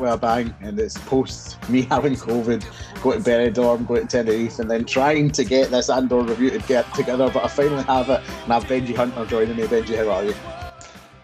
[0.00, 2.64] with a bang, and it's post me having COVID,
[3.02, 6.58] going to Benidorm, going to Tenerife, and then trying to get this Andor review to
[6.60, 7.30] get together.
[7.30, 9.64] But I finally have it, and I have Benji Hunter joining me.
[9.64, 10.34] Benji, how are you?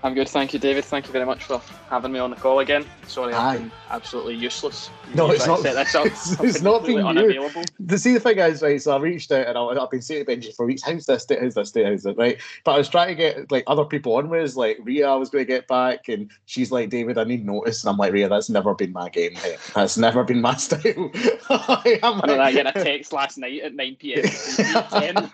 [0.02, 0.84] I'm good, thank you, David.
[0.84, 2.84] Thank you very much for having me on the call again.
[3.06, 4.90] Sorry, I've been absolutely useless.
[5.14, 5.58] No, You it's not.
[5.58, 6.06] to Set this up.
[6.06, 7.06] It's, it's not been you.
[7.06, 7.62] unavailable.
[7.78, 8.82] The see the thing is right.
[8.82, 11.26] So I reached out and I, I've been saying to Benji for weeks, "How's this?
[11.30, 11.72] How's this?
[11.76, 12.38] How's it?" Right.
[12.64, 15.08] But I was trying to get like other people on with like Ria.
[15.08, 17.96] I was going to get back, and she's like, "David, I need notice," and I'm
[17.98, 19.34] like, "Ria, that's never been my game.
[19.34, 19.58] Mate.
[19.74, 20.80] That's never been my style."
[21.48, 24.24] I am I like- getting a text last night at 9 p.m.
[24.24, 25.30] 10.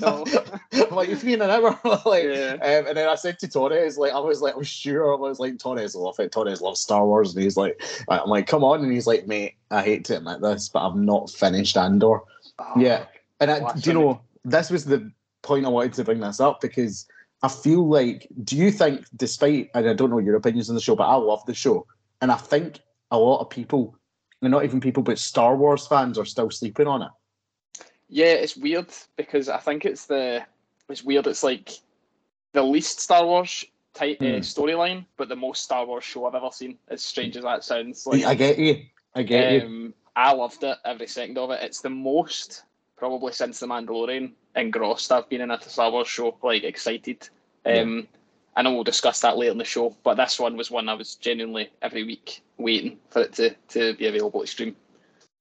[0.00, 0.24] No.
[0.72, 2.54] I'm like you free been an hour, like, Yeah.
[2.60, 5.38] um, and then I said to Torres, like, I was like, I'm sure, I was
[5.38, 6.32] like, Torres love it.
[6.32, 9.54] Torres loves Star Wars, and he's like, I'm like, come on, and he's like, mate,
[9.70, 12.20] I hate to admit this, but I've not finished Andor.
[12.58, 13.04] Oh, Yeah,
[13.40, 15.10] and I, do you know this was the
[15.42, 17.06] point I wanted to bring this up because
[17.42, 20.80] I feel like, do you think, despite, and I don't know your opinions on the
[20.80, 21.86] show, but I love the show,
[22.20, 22.80] and I think
[23.10, 23.96] a lot of people,
[24.42, 27.10] and not even people, but Star Wars fans are still sleeping on it.
[28.08, 30.44] Yeah, it's weird because I think it's the
[30.88, 31.26] it's weird.
[31.26, 31.70] It's like
[32.52, 33.64] the least Star Wars
[33.96, 34.34] type uh, Hmm.
[34.38, 36.78] storyline, but the most Star Wars show I've ever seen.
[36.88, 38.82] As strange as that sounds, like I get you.
[39.14, 39.62] I get you.
[39.62, 41.62] um, I loved it every second of it.
[41.62, 42.64] It's the most
[42.96, 46.36] probably since the Mandalorian engrossed I've been in a Star Wars show.
[46.42, 47.28] Like excited.
[47.64, 48.06] Um,
[48.54, 50.94] I know we'll discuss that later in the show, but this one was one I
[50.94, 54.76] was genuinely every week waiting for it to to be available to stream.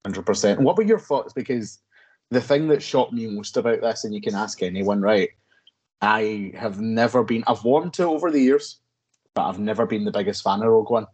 [0.06, 0.60] Hundred percent.
[0.62, 1.34] What were your thoughts?
[1.34, 1.80] Because
[2.32, 5.30] the thing that shocked me most about this, and you can ask anyone, right?
[6.02, 7.44] I have never been.
[7.48, 8.80] I've warmed to it over the years,
[9.34, 11.08] but I've never been the biggest fan of Rogue One.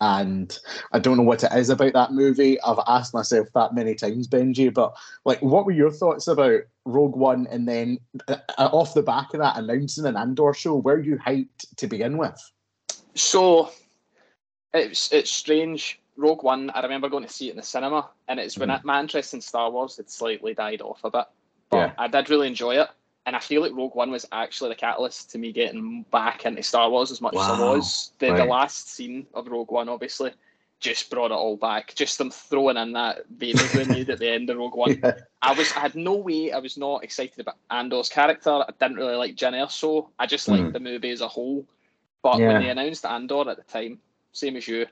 [0.00, 0.58] And
[0.92, 2.60] I don't know what it is about that movie.
[2.60, 4.74] I've asked myself that many times, Benji.
[4.74, 4.92] But
[5.24, 7.46] like, what were your thoughts about Rogue One?
[7.46, 7.98] And then
[8.28, 10.76] uh, uh, off the back of that, announcing an Andor show.
[10.76, 12.38] Were you hyped to begin with?
[13.14, 13.70] So
[14.74, 16.00] it's it's strange.
[16.16, 18.84] Rogue One, I remember going to see it in the cinema, and it's when Mhm.
[18.84, 21.24] my interest in Star Wars had slightly died off a bit.
[21.70, 21.92] But Yeah.
[21.98, 22.88] I did really enjoy it,
[23.26, 26.62] and I feel like Rogue One was actually the catalyst to me getting back into
[26.62, 28.12] Star Wars as much as I was.
[28.18, 28.36] The, Right.
[28.36, 30.32] the last scene of Rogue One, obviously,
[30.80, 31.94] just brought it all back.
[31.94, 34.98] Just them throwing in that Vader grenade at the end of Rogue One.
[35.02, 35.12] Yeah.
[35.40, 38.50] I was I had no way I was not excited about Andor's character.
[38.50, 40.08] I didn't really like Jyn Erso.
[40.18, 40.72] I just liked Mhm.
[40.74, 41.64] the movie as a whole.
[42.22, 42.48] But Yeah.
[42.48, 44.00] when they announced Andor at the time,
[44.32, 44.86] same as you,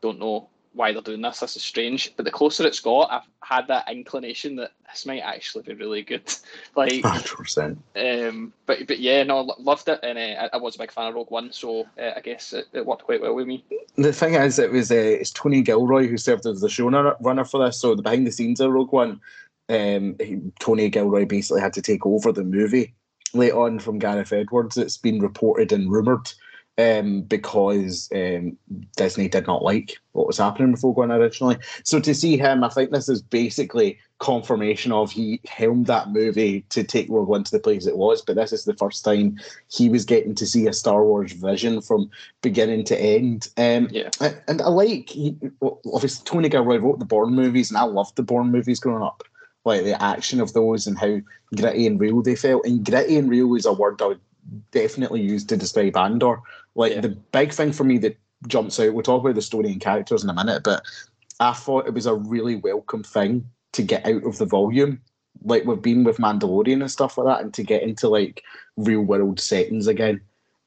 [0.00, 1.40] don't know why they're doing this.
[1.40, 2.12] This is strange.
[2.16, 6.02] But the closer it's got, I've had that inclination that this might actually be really
[6.02, 6.22] good.
[6.76, 7.78] like, Hundred percent.
[7.96, 11.08] um, but but yeah, no, loved it, and uh, I, I was a big fan
[11.08, 13.64] of Rogue One, so uh, I guess it, it worked quite well with me.
[13.96, 17.64] the thing is, it was uh, it's Tony Gilroy who served as the showrunner for
[17.64, 17.80] this.
[17.80, 19.20] So the behind the scenes of Rogue One,
[19.68, 22.94] um, he- Tony Gilroy basically had to take over the movie
[23.34, 24.76] late on from Gareth Edwards.
[24.76, 26.30] It's been reported and rumored
[26.78, 28.56] um, because um,
[28.96, 31.58] Disney did not like what was happening with Rogue One originally.
[31.84, 36.64] So to see him, I think this is basically confirmation of he helmed that movie
[36.70, 38.22] to take Rogue One to the place it was.
[38.22, 39.38] But this is the first time
[39.68, 43.48] he was getting to see a Star Wars vision from beginning to end.
[43.56, 44.10] Um, Yeah.
[44.20, 45.36] and- and I like he,
[45.92, 49.22] obviously Tony Gilroy wrote the Bourne movies, and I loved the Bourne movies growing up.
[49.64, 51.20] Like the action of those and how
[51.54, 52.64] gritty and real they felt.
[52.66, 54.20] And gritty and real is a word I would
[54.72, 56.40] definitely use to describe Andor.
[56.74, 57.00] Like Yeah.
[57.00, 58.94] the big thing for me that jumps out.
[58.94, 60.82] We'll talk about the story and characters in a minute, but
[61.40, 65.00] I thought it was a really welcome thing to get out of the volume.
[65.44, 68.42] Like we've been with Mandalorian and stuff like that, and to get into like
[68.76, 70.20] real world settings again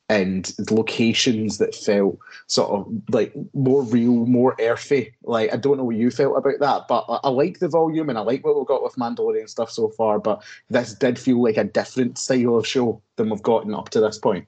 [0.08, 5.14] and locations that felt sort of like more real, more earthy.
[5.24, 8.10] Like I don't know what you felt about that, but I, I like the volume
[8.10, 10.20] and I like what we've got with Mandalorian stuff so far.
[10.20, 14.00] But this did feel like a different style of show than we've gotten up to
[14.00, 14.46] this point.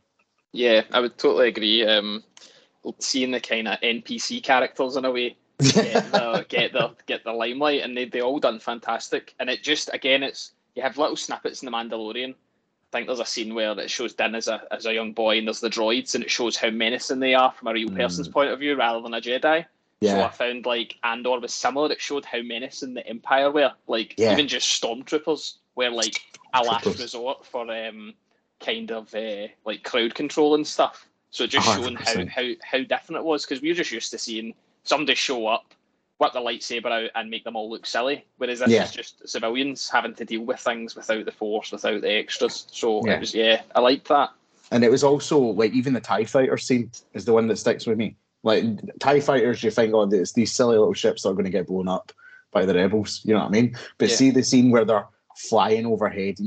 [0.57, 1.85] Yeah, I would totally agree.
[1.85, 2.23] Um,
[2.99, 7.31] seeing the kind of NPC characters in a way get the get the get the
[7.31, 9.35] limelight, and they they all done fantastic.
[9.39, 12.31] And it just again, it's you have little snippets in the Mandalorian.
[12.31, 15.37] I think there's a scene where it shows Din as a as a young boy,
[15.37, 18.27] and there's the droids, and it shows how menacing they are from a real person's
[18.29, 18.33] Mm.
[18.33, 19.65] point of view rather than a Jedi.
[20.01, 20.13] Yeah.
[20.13, 21.91] So I found like Andor was similar.
[21.91, 23.73] It showed how menacing the Empire were.
[23.87, 24.33] Like Yeah.
[24.33, 26.19] even just stormtroopers were like
[26.53, 28.15] a last resort for um
[28.59, 31.07] kind of uh, like crowd control and stuff.
[31.29, 34.11] So just A showing how, how how different it was because we were just used
[34.11, 35.73] to seeing somebody show up,
[36.19, 38.25] whip the lightsaber out, and make them all look silly.
[38.37, 38.83] Whereas this Yeah.
[38.83, 42.67] is just civilians having to deal with things without the force, without the extras.
[42.71, 43.13] So Yeah.
[43.15, 44.31] it was yeah, I liked that.
[44.71, 47.85] and it was also like even the Tie Fighter scene is the one that sticks
[47.85, 48.15] with me.
[48.43, 48.63] Like
[48.99, 51.67] Tie Fighters, you think, oh, it's these silly little ships that are going to get
[51.67, 52.11] blown up
[52.51, 53.21] by the rebels.
[53.25, 53.75] You know what I mean?
[53.97, 54.15] But Yeah.
[54.15, 56.37] see the scene where they're flying overhead,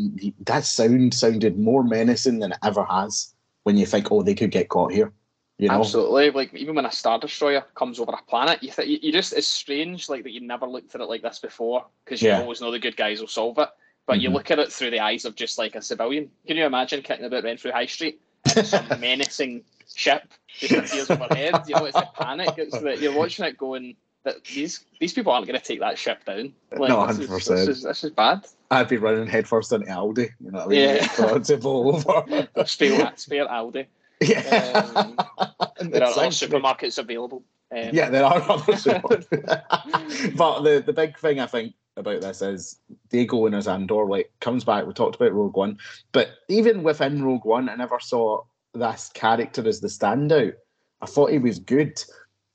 [0.46, 3.34] that sound sounded more menacing than it ever has.
[3.64, 5.12] When you think, oh, they could get caught here.
[5.58, 5.80] You know?
[5.80, 6.30] Absolutely.
[6.30, 9.34] Like even when a star destroyer comes over a planet, you th- you, you just
[9.34, 12.40] it's strange like that you never looked at it like this before because you Yeah.
[12.40, 13.68] always know the good guys will solve it.
[14.06, 14.34] But you Mhm.
[14.34, 16.30] look at it through the eyes of just like a civilian.
[16.46, 18.20] Can you imagine kicking about Renfrew High Street
[18.56, 19.62] and some menacing
[19.94, 20.22] ship
[20.58, 21.60] just appears overhead?
[21.66, 22.54] You know, it's a panic.
[22.56, 25.98] It's that you're watching it going that these these people aren't going to take that
[25.98, 26.52] ship down.
[26.76, 27.48] Like, No, this is- 100%.
[27.48, 28.46] This is, this is bad.
[28.70, 30.28] I'd be running headfirst into Aldi.
[30.40, 30.78] You know what I mean?
[30.78, 31.38] Yeah.
[31.38, 32.48] To blow over.
[32.66, 33.86] Spare, spare Aldi.
[34.20, 34.90] yeah.
[34.94, 35.16] Um,
[35.90, 37.42] There are other supermarkets available.
[37.74, 40.36] Um, Yeah, there are other supermarkets.
[40.36, 42.78] but the, the big thing I think about this is
[43.08, 44.86] Diego Winners Andor like comes back.
[44.86, 45.78] We talked about Rogue One,
[46.12, 48.42] but even within Rogue One, I never saw
[48.74, 50.52] this character as the standout.
[51.02, 51.98] I thought he was good,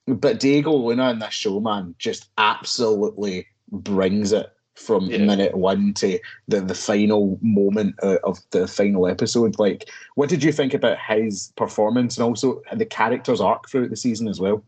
[0.07, 5.19] but Diego Luna in this show, man, just absolutely brings it from Yeah.
[5.19, 9.57] minute one to the, the final moment uh, of the final episode.
[9.57, 13.96] Like, what did you think about his performance and also the character's arc throughout the
[13.96, 14.63] season as well?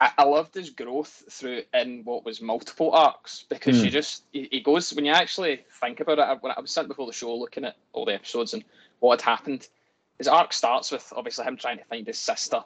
[0.00, 3.86] I, I loved his growth through in what was multiple arcs because Hmm.
[3.86, 6.22] you just he, he goes when you actually think about it.
[6.22, 8.64] I, when I was sitting before the show looking at all the episodes and
[9.00, 9.66] what had happened,
[10.18, 12.62] his arc starts with obviously him trying to find his sister,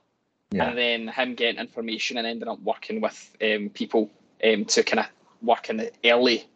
[0.52, 0.68] Yeah.
[0.68, 4.10] and then him getting information and ending up working with um, people
[4.44, 5.06] um, to kind of
[5.42, 6.46] work in the early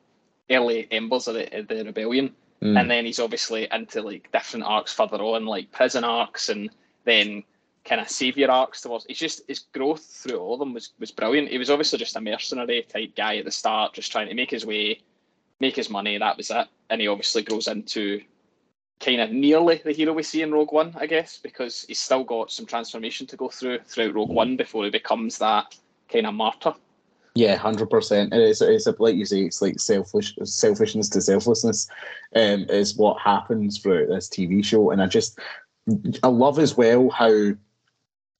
[0.50, 2.80] early embers of the, the rebellion Mm.
[2.80, 6.70] and then he's obviously into like different arcs further on, like prison arcs, and
[7.04, 7.44] then
[7.84, 9.04] kind of savior arcs towards.
[9.10, 11.50] It's just his growth through all of them was was brilliant.
[11.50, 14.50] He was obviously just a mercenary type guy at the start, just trying to make
[14.50, 15.00] his way,
[15.60, 16.16] make his money.
[16.16, 18.22] That was it, and he obviously grows into
[19.00, 22.24] kind of nearly the hero we see in Rogue One, I guess, because he's still
[22.24, 25.76] got some transformation to go through throughout Rogue One before he becomes that
[26.08, 26.74] kind of martyr.
[27.34, 28.32] Yeah, hundred percent.
[28.32, 31.86] It's it's like you say, it's like selfish selfishness to selflessness,
[32.34, 34.90] um, is what happens throughout this TV show.
[34.90, 35.38] And I just
[36.22, 37.52] I love as well how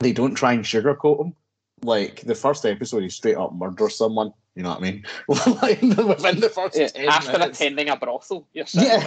[0.01, 1.35] they don't try and sugarcoat him.
[1.83, 4.33] Like the first episode, he straight up murders someone.
[4.57, 5.05] You know what I mean?
[5.63, 7.61] like within the first Yeah, 10 after minutes.
[7.61, 9.07] attending a brothel, you're thinking,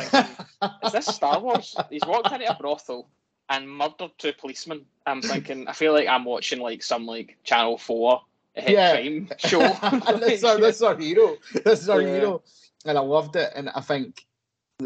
[0.84, 1.76] is this Star Wars?
[1.90, 3.08] He's walked into a brothel
[3.50, 4.86] and murdered two policemen.
[5.08, 8.22] I'm thinking, I feel like I'm watching like some like Channel Four
[8.56, 8.92] Yeah.
[8.92, 9.62] crime show.
[9.82, 11.38] and that's our, that's our hero.
[11.66, 12.14] That's our Yeah.
[12.20, 12.44] hero.
[12.86, 13.52] And I loved it.
[13.56, 14.28] And I think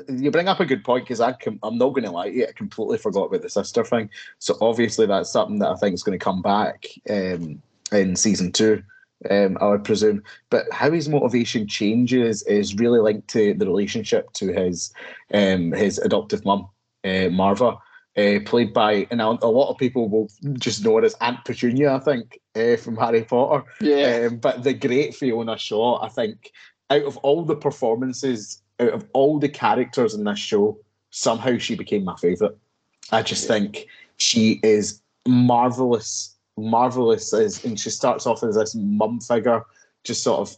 [0.08, 2.48] you bring up a good point because com- I'm not going to lie to you,
[2.48, 4.10] I completely forgot about the sister thing.
[4.40, 7.62] So obviously that's something that I think is going to come back um,
[7.92, 8.82] in season two.
[9.30, 14.34] Um, I would presume, but how his motivation changes is really linked to the relationship
[14.34, 14.94] to his
[15.34, 16.68] um, his adoptive mum,
[17.06, 17.78] uh, Marva,
[18.18, 20.30] uh, played by, and a, a lot of people will
[20.60, 23.64] just know her as Aunt Petunia, I think, uh, from Harry Potter.
[23.80, 26.52] yeah, Um, but the great Fiona Shaw, I think,
[26.90, 30.78] out of all the performances, out of all the characters in this show,
[31.12, 32.56] somehow she became my favourite.
[33.12, 33.56] I just Yeah.
[33.56, 33.88] think
[34.18, 39.64] she is marvelous, marvelous, as, and she starts off as this mum figure,
[40.04, 40.58] just sort of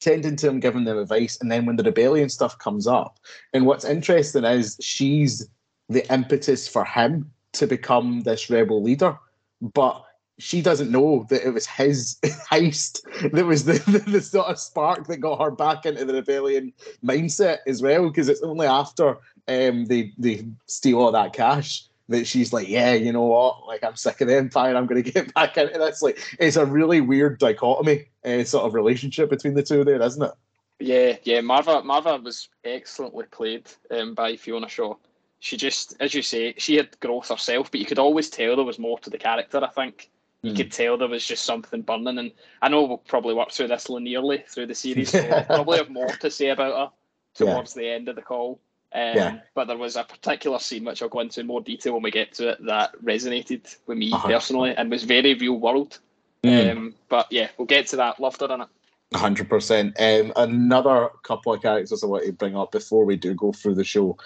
[0.00, 3.18] tending to him, giving them advice, and then when the rebellion stuff comes up,
[3.52, 5.48] and what's interesting is she's
[5.88, 9.16] the impetus for him to become this rebel leader,
[9.60, 10.04] but
[10.38, 12.18] she doesn't know that it was his
[12.50, 13.00] heist
[13.32, 16.72] that was the, the, the sort of spark that got her back into the rebellion
[17.04, 18.08] mindset as well.
[18.08, 19.16] Because it's only after
[19.46, 23.66] um, they they steal all that cash that she's like, yeah, you know what?
[23.66, 24.76] Like I'm sick of the empire.
[24.76, 26.02] I'm going to get back into this.
[26.02, 30.22] Like it's a really weird dichotomy uh, sort of relationship between the two there, isn't
[30.22, 30.32] it?
[30.80, 31.40] yeah, yeah.
[31.40, 34.94] Marva, Marva was excellently played um, by Fiona Shaw.
[35.40, 38.64] She just, as you say, she had growth herself, but you could always tell there
[38.64, 39.62] was more to the character.
[39.62, 40.10] I think
[40.42, 40.56] you Mm.
[40.56, 42.30] could tell there was just something burning, and
[42.60, 45.10] I know we'll probably work through this linearly through the series.
[45.10, 46.94] So I'll probably have more to say about her
[47.34, 48.60] towards the end of the call.
[48.94, 49.38] Um, Yeah.
[49.54, 52.10] But there was a particular scene which I'll go into in more detail when we
[52.10, 54.28] get to it that resonated with me Uh-huh.
[54.28, 55.98] personally and was very real world.
[56.44, 56.70] Mm.
[56.70, 58.20] Um, but yeah, we'll get to that.
[58.20, 58.68] Loved her in it.
[59.14, 59.94] hundred percent.
[59.98, 63.74] Um, another couple of characters I want to bring up before we do go through
[63.76, 64.16] the show.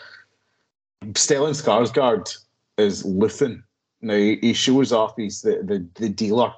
[1.12, 2.36] Stellan Skarsgård
[2.76, 3.62] is Luthen.
[4.00, 5.14] Now he shows up.
[5.16, 6.52] He's the the, the dealer.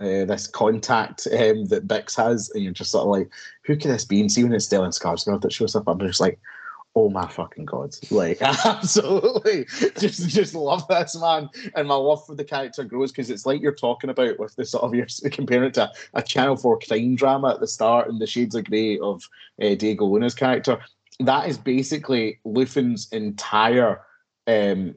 [0.00, 3.30] Uh, this contact um, that Bix has, and you're just sort of like,
[3.64, 4.20] who could this be?
[4.20, 6.40] And see when it's Stellan Skarsgård that shows up, I'm just like,
[6.94, 7.94] oh my fucking god!
[8.10, 9.66] Like, absolutely,
[9.98, 13.60] just just love this man, and my love for the character grows because it's like
[13.60, 17.14] you're talking about with the sort of you're comparing it to a Channel Four crime
[17.14, 19.22] drama at the start and the shades of grey of
[19.62, 20.78] uh, Diego Luna's character.
[21.20, 24.00] That is basically Luthen's entire
[24.46, 24.94] um,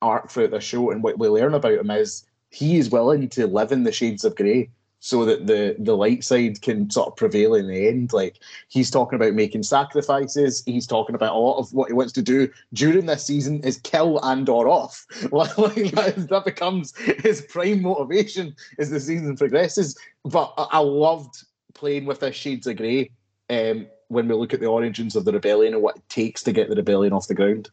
[0.00, 3.46] arc throughout the show, and what we learn about him is he is willing to
[3.46, 4.70] live in the shades of grey
[5.04, 8.12] so that the the light side can sort of prevail in the end.
[8.12, 10.62] Like he's talking about making sacrifices.
[10.64, 13.78] He's talking about a lot of what he wants to do during this season is
[13.78, 15.04] kill Andor off.
[15.32, 19.98] like that, that becomes his prime motivation as the season progresses.
[20.24, 23.10] But I, I loved playing with the shades of grey
[23.50, 26.52] um, when we look at the origins of the rebellion and what it takes to
[26.52, 27.70] get the rebellion off the ground.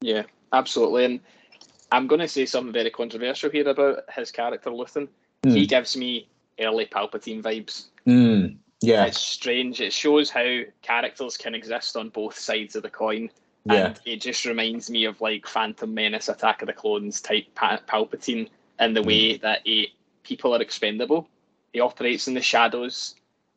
[0.00, 0.22] Yeah,
[0.54, 1.04] absolutely.
[1.04, 1.20] And
[1.92, 5.08] I'm going to say something very controversial here about his character, Luthen.
[5.42, 5.54] Mm.
[5.54, 6.26] He gives me
[6.60, 7.86] early Palpatine vibes.
[8.06, 8.56] Mm.
[8.80, 9.06] Yeah.
[9.06, 9.80] It's strange.
[9.80, 13.30] It shows how characters can exist on both sides of the coin.
[13.64, 13.86] Yeah.
[13.86, 18.48] And it just reminds me of like Phantom Menace, Attack of the Clones type Palpatine
[18.80, 19.06] in the mm.
[19.06, 21.28] way that he, people are expendable.
[21.72, 23.14] He operates in the shadows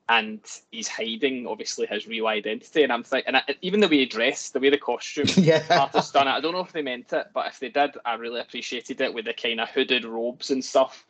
[0.09, 0.41] and
[0.71, 2.83] he's hiding obviously his real identity.
[2.83, 5.63] And I'm thinking, and even the way he dressed, the way the costume yeah.
[5.69, 6.31] artist done it.
[6.31, 9.13] I don't know if they meant it, but if they did, I really appreciated it
[9.13, 11.05] with the kind of hooded robes and stuff.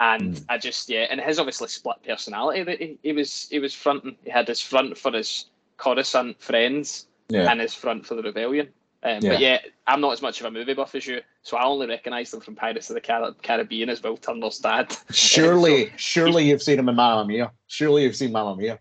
[0.00, 0.44] And mm.
[0.48, 4.16] I just yeah, and his obviously split personality that he, he was he was fronting.
[4.24, 7.50] He had his front for his Coruscant friends yeah.
[7.50, 8.68] and his front for the rebellion.
[9.02, 9.30] Um, yeah.
[9.30, 11.86] But yeah, I'm not as much of a movie buff as you, so I only
[11.86, 14.96] recognise them from Pirates of the Car- Caribbean as Will Turner's dad.
[15.10, 17.52] Surely, so, surely you've seen him in Mamma Mia.
[17.68, 18.80] Surely you've seen Mamma Mia.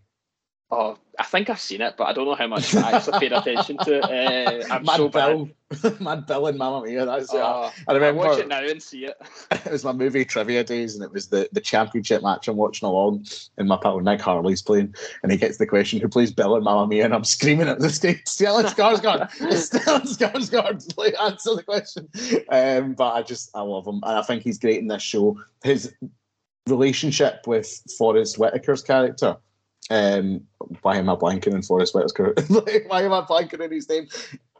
[0.69, 3.31] Oh, I think I've seen it, but I don't know how much I actually paid
[3.33, 4.03] attention to it.
[4.03, 5.49] Uh, I'm Mad so Bill,
[6.01, 7.05] Mad Bill and Mamma Mia.
[7.05, 8.21] That's uh, oh, I remember.
[8.21, 9.15] I watch it now and see it.
[9.51, 12.85] it was my movie trivia days, and it was the, the championship match I'm watching
[12.85, 13.25] along,
[13.57, 14.93] and my pal Nick Harley's playing,
[15.23, 17.79] and he gets the question, "Who plays Bill and Mamma Mia?" And I'm screaming at
[17.79, 19.31] the stage, "Stellan Skarsgård!
[19.31, 20.97] Stellan Skarsgård!
[20.97, 22.09] Like, answer the question."
[22.49, 25.39] Um, but I just I love him, and I think he's great in this show.
[25.63, 25.93] His
[26.67, 29.37] relationship with Forest Whitaker's character
[29.89, 30.41] um,
[30.81, 32.33] why am I blanking in Forest Whitaker?
[32.87, 34.07] why am I blanking in his name?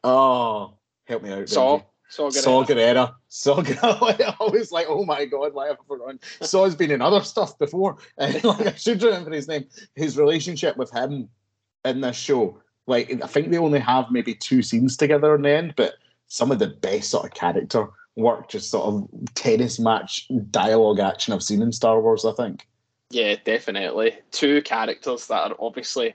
[0.04, 0.74] Oh,
[1.06, 1.50] help me out.
[1.50, 1.82] Saw.
[2.10, 2.30] Saw
[2.64, 3.16] Gerrera.
[3.28, 4.36] Saw Gerrera.
[4.40, 6.20] I was like, oh my god, why have I forgotten?
[6.42, 7.98] Saw's been in other stuff before.
[8.18, 9.66] And like, I should remember his name.
[9.96, 11.30] His relationship with him
[11.84, 12.62] in this show.
[12.86, 15.96] Like, I think they only have maybe two scenes together in the end, but
[16.28, 21.34] some of the best sort of character work, just sort of tennis match dialogue action
[21.34, 22.68] I've seen in Star Wars, I think.
[23.10, 24.18] Yeah, definitely.
[24.32, 26.14] Two characters that are obviously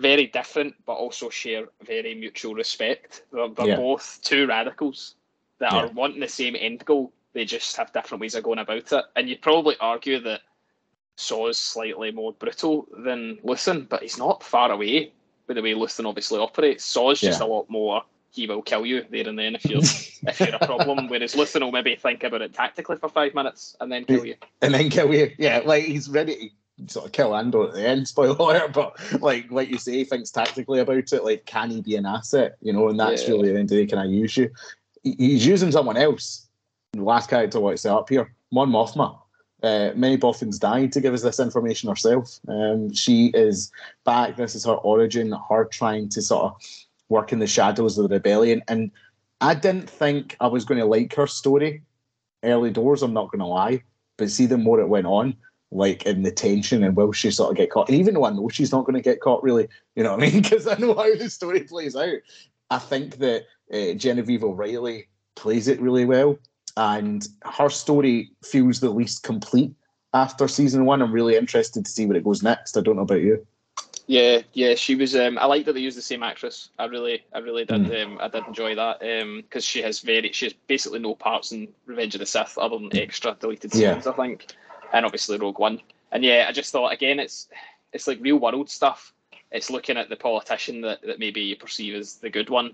[0.00, 3.22] very different, but also share very mutual respect.
[3.32, 3.76] They're, they're yeah.
[3.76, 5.16] both two radicals
[5.58, 5.84] that yeah.
[5.84, 7.12] are wanting the same end goal.
[7.32, 9.04] They just have different ways of going about it.
[9.16, 10.42] And you'd probably argue that
[11.16, 15.12] Saw's slightly more brutal than Luthen, but he's not far away
[15.46, 16.84] with the way Luthen obviously operates.
[16.84, 17.46] Saw's just yeah.
[17.46, 18.02] a lot more
[18.34, 21.08] he will kill you there and then if you're if you're a problem.
[21.08, 24.34] Whereas Luthen will maybe think about it tactically for five minutes and then kill you.
[24.60, 25.30] And then kill you.
[25.38, 29.22] Yeah, like he's ready to sort of kill Andor at the end, spoiler alert, but
[29.22, 32.56] like like you say, he thinks tactically about it, like can he be an asset?
[32.60, 33.30] You know, and that's yeah.
[33.30, 34.50] really the end of the day, can I use you?
[35.02, 36.48] He's using someone else.
[36.92, 39.18] The last character I want to set up here, Mon Mothma.
[39.62, 42.38] Uh, Many Bothans died to give us this information herself.
[42.48, 43.72] Um, she is
[44.04, 44.36] back.
[44.36, 48.14] This is her origin, her trying to sort of work in the shadows of the
[48.14, 48.62] rebellion.
[48.68, 48.90] And
[49.40, 51.82] I didn't think I was going to like her story
[52.44, 53.82] early doors, I'm not going to lie.
[54.16, 55.36] But see, the more it went on,
[55.72, 57.88] like in the tension and will she sort of get caught?
[57.88, 60.22] And even though I know she's not going to get caught, really, you know what
[60.22, 60.42] I mean?
[60.42, 62.18] Because I know how the story plays out.
[62.70, 66.38] I think that uh, Genevieve O'Reilly plays it really well.
[66.76, 69.74] And her story feels the least complete
[70.12, 71.02] after season one.
[71.02, 72.76] I'm really interested to see where it goes next.
[72.76, 73.46] I don't know about you.
[74.06, 75.16] Yeah, yeah, she was.
[75.16, 76.68] Um, I like that they used the same actress.
[76.78, 77.84] I really, I really did.
[77.84, 78.04] Mm.
[78.04, 81.52] Um, I did enjoy that because um, she has very, she has basically no parts
[81.52, 84.12] in Revenge of the Sith other than extra deleted scenes, yeah.
[84.12, 84.54] I think,
[84.92, 85.80] and obviously Rogue One.
[86.12, 87.48] And yeah, I just thought again, it's
[87.92, 89.14] it's like real world stuff.
[89.50, 92.72] It's looking at the politician that, that maybe you perceive as the good one,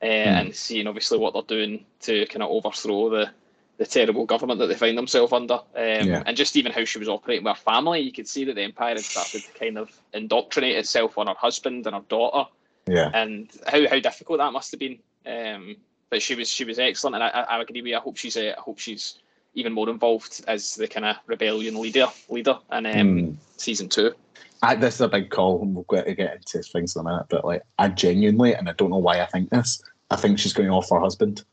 [0.00, 0.26] uh, mm.
[0.26, 3.30] and seeing obviously what they're doing to kind of overthrow the
[3.78, 6.22] the terrible government that they find themselves under, um, yeah.
[6.26, 8.00] and just even how she was operating with her family.
[8.00, 11.34] You could see that the empire had started to kind of indoctrinate itself on her
[11.34, 12.50] husband and her daughter,
[12.86, 14.98] yeah, and how, how difficult that must have been.
[15.24, 15.76] Um,
[16.10, 17.96] but she was she was excellent, and I, I agree with you.
[17.96, 19.20] I hope she's uh, I hope she's
[19.54, 23.36] even more involved as the kind of rebellion leader leader in um, mm.
[23.56, 24.12] season two.
[24.60, 27.04] I, this is a big call, and we'll get to get into things in a
[27.04, 27.26] minute.
[27.28, 29.80] But like, I genuinely, and I don't know why I think this,
[30.10, 31.44] I think she's going off her husband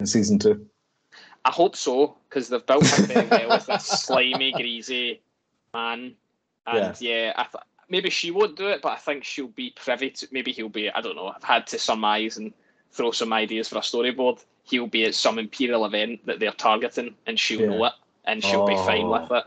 [0.00, 0.66] in season two.
[1.48, 5.22] I hope so because they've built him very well as this slimy, greasy
[5.72, 6.12] man,
[6.66, 9.70] and yeah, yeah I th- maybe she won't do it, but I think she'll be
[9.70, 10.28] privy to.
[10.30, 10.90] Maybe he'll be.
[10.90, 11.28] I don't know.
[11.28, 12.52] I've had to surmise and
[12.92, 14.44] throw some ideas for a storyboard.
[14.64, 17.66] He'll be at some imperial event that they're targeting, and she'll yeah.
[17.68, 17.92] know it,
[18.26, 18.66] and she'll oh.
[18.66, 19.12] be fine oh.
[19.12, 19.44] with it.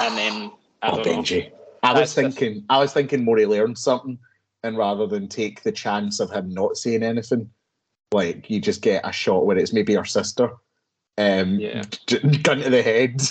[0.00, 0.50] And then
[0.82, 1.50] I oh, don't oh, Benji.
[1.50, 1.56] Know.
[1.84, 2.64] I was That's thinking.
[2.66, 2.74] The...
[2.74, 4.18] I was thinking more he learned something,
[4.64, 7.48] and rather than take the chance of him not saying anything,
[8.10, 10.50] like you just get a shot where it's maybe her sister
[11.16, 11.82] Um, Yeah.
[12.42, 13.22] gun to the head,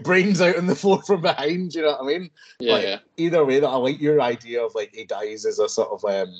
[0.02, 1.74] brains out on the floor from behind.
[1.74, 2.30] You know what I mean?
[2.58, 2.98] Yeah, Like, yeah.
[3.18, 6.04] Either way, that I like your idea of like he dies as a sort of
[6.04, 6.34] um,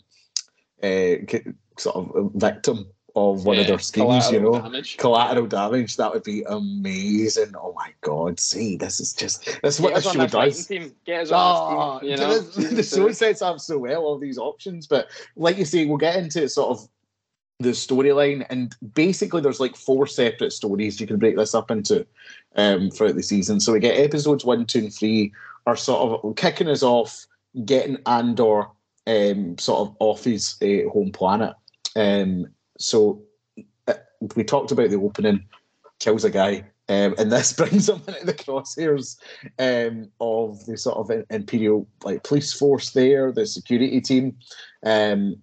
[0.82, 1.16] uh,
[1.78, 4.30] sort of victim of one of their schemes.
[4.32, 4.96] You know, damage.
[4.96, 5.96] collateral damage.
[5.98, 7.52] That would be amazing.
[7.54, 8.40] Oh my god!
[8.40, 10.66] See, this is just this is what Get the us on show does.
[10.66, 10.94] Team.
[11.04, 12.10] Get us on Oh, this team.
[12.10, 15.58] You the- know, the, the show sets up so well all these options, but like
[15.58, 16.88] you say, we'll get into sort of
[17.62, 22.06] the storyline, and basically there's like four separate stories you can break this up into
[22.56, 23.60] um, throughout the season.
[23.60, 25.32] So we get episodes one, two, and three
[25.66, 27.26] are sort of kicking us off,
[27.64, 28.66] getting Andor
[29.06, 31.54] um, sort of off his uh, home planet.
[31.96, 32.46] Um,
[32.78, 33.22] so
[33.88, 33.94] uh,
[34.36, 35.44] we talked about the opening,
[35.98, 36.64] kills a guy.
[36.88, 39.16] Um, and this brings him into the crosshairs
[39.58, 44.36] um, of the sort of imperial like police force there, the security team,
[44.84, 45.36] um,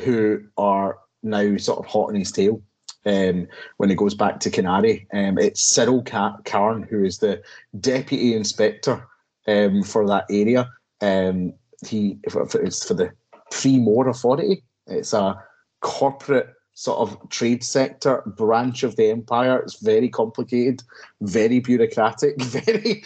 [0.00, 2.62] who are now sort of hot on his tail.
[3.06, 7.42] Um, when he goes back to Kenari, um, it's Syril Ca- Karn who is the
[7.80, 9.06] deputy inspector
[9.46, 10.70] um, for that area.
[11.00, 11.52] Um,
[11.86, 13.12] he for- it's for the
[13.50, 14.64] Pre-Mor Authority.
[14.86, 15.36] It's a
[15.80, 19.60] corporate sort of trade sector branch of the empire.
[19.60, 20.82] It's very complicated,
[21.20, 23.04] very bureaucratic, very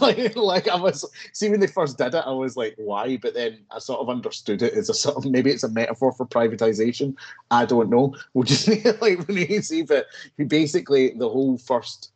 [0.00, 3.18] like like I was see when they first did it, I was like, why?
[3.18, 6.12] But then I sort of understood it as a sort of maybe it's a metaphor
[6.12, 7.14] for privatization.
[7.50, 8.16] I don't know.
[8.32, 8.68] We'll just
[9.00, 10.06] like when you see, but
[10.46, 12.10] basically the whole first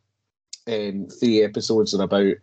[0.67, 2.33] um, three episodes are about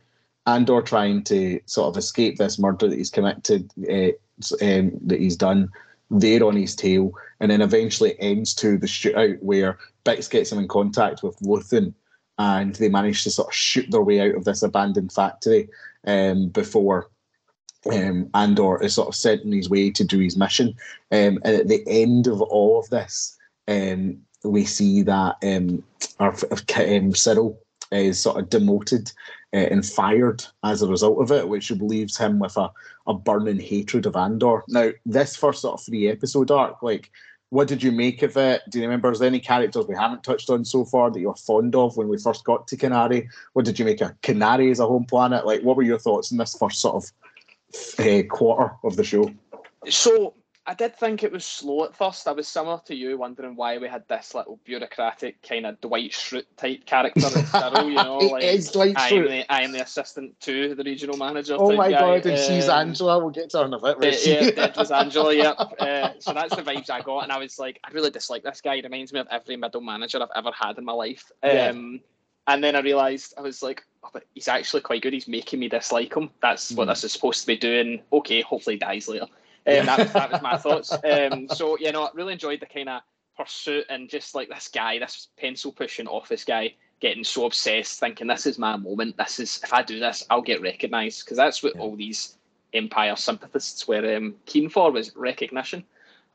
[0.46, 4.12] Andor trying to sort of escape this murder that he's committed, uh,
[4.60, 5.68] um, that he's done.
[6.12, 10.58] They're on his tail, and then eventually ends to the shootout where Bix gets him
[10.58, 11.94] in contact with Luthen,
[12.38, 15.68] and they manage to sort of shoot their way out of this abandoned factory
[16.06, 17.08] um, before
[17.90, 20.68] um, Andor is sort of sent on his way to do his mission.
[21.10, 25.82] Um, and at the end of all of this, um, we see that um,
[26.20, 27.56] our um, Syril
[27.90, 29.12] is sort of demoted
[29.52, 32.70] and fired as a result of it, which leaves him with a,
[33.06, 34.64] a burning hatred of Andor.
[34.68, 37.10] Now, this first sort of three episode arc, like,
[37.50, 38.62] what did you make of it?
[38.70, 41.34] Do you remember is there any characters we haven't touched on so far that you're
[41.34, 43.28] fond of when we first got to Kenari?
[43.52, 45.44] What did you make of Kenari as a home planet?
[45.44, 49.30] Like, what were your thoughts on this first sort of uh, quarter of the show?
[49.86, 50.32] So
[50.64, 52.28] I did think it was slow at first.
[52.28, 56.12] I was similar to you, wondering why we had this little bureaucratic kind of Dwight
[56.12, 59.62] Schrute type character in Syril, you know, It like is Dwight I am the I
[59.62, 61.56] am the assistant to the regional manager.
[61.58, 61.98] Oh my guy.
[62.18, 63.18] god, and she's Um, Angela.
[63.18, 64.24] We'll get to her in a bit.
[64.24, 65.34] Yeah, that was Angela.
[65.42, 65.56] Yep.
[65.80, 68.60] Uh, so that's the vibes I got, and I was like, I really dislike this
[68.60, 68.76] guy.
[68.76, 71.32] He reminds me of every middle manager I've ever had in my life.
[71.42, 71.70] Yeah.
[71.70, 72.00] Um,
[72.46, 75.12] and then I realised I was like, oh, but he's actually quite good.
[75.12, 76.30] He's making me dislike him.
[76.40, 76.90] That's what Mm.
[76.92, 78.00] this is supposed to be doing.
[78.12, 79.26] Okay, hopefully he dies later.
[79.66, 80.92] Um, that, was, that was my thoughts.
[80.92, 83.02] Um, so you know, I really enjoyed the kind of
[83.36, 88.26] pursuit and just like this guy, this pencil pushing office guy, getting so obsessed, thinking
[88.26, 89.16] this is my moment.
[89.16, 91.82] This is if I do this, I'll get recognised because that's what Yeah.
[91.82, 92.36] all these
[92.74, 95.84] Empire sympathists were um, keen for was recognition.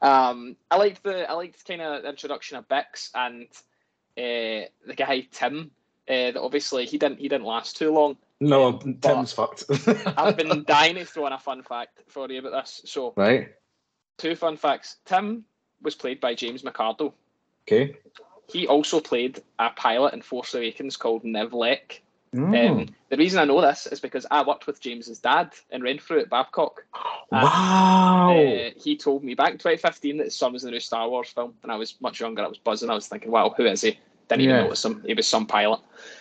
[0.02, 3.48] Um, I liked the I liked kind of the introduction of Bix and
[4.18, 5.72] uh, the guy Tim.
[6.10, 8.16] Uh, that obviously he didn't he didn't last too long.
[8.40, 9.64] No, Tim's fucked.
[10.18, 12.82] I've been dying to throw in a fun fact for you about this.
[12.86, 13.50] So right.
[14.18, 14.98] two fun facts.
[15.06, 15.46] Tim
[15.82, 17.14] was played by James McArdle.
[17.64, 17.98] Okay.
[18.48, 22.02] He also played a pilot in Force Awakens called Niv Lek.
[22.36, 22.70] Mm.
[22.70, 26.20] Um, the reason I know this is because I worked with James's dad in Renfrew
[26.20, 26.86] at Babcock.
[27.32, 28.38] wow.
[28.38, 31.10] Uh, he told me back in 2015 that his son was in the new Star
[31.10, 32.44] Wars film, and I was much younger.
[32.44, 32.90] I was buzzing.
[32.90, 33.98] I was thinking, wow, who is he?
[34.30, 35.80] Didn't even know it was some He was some pilot.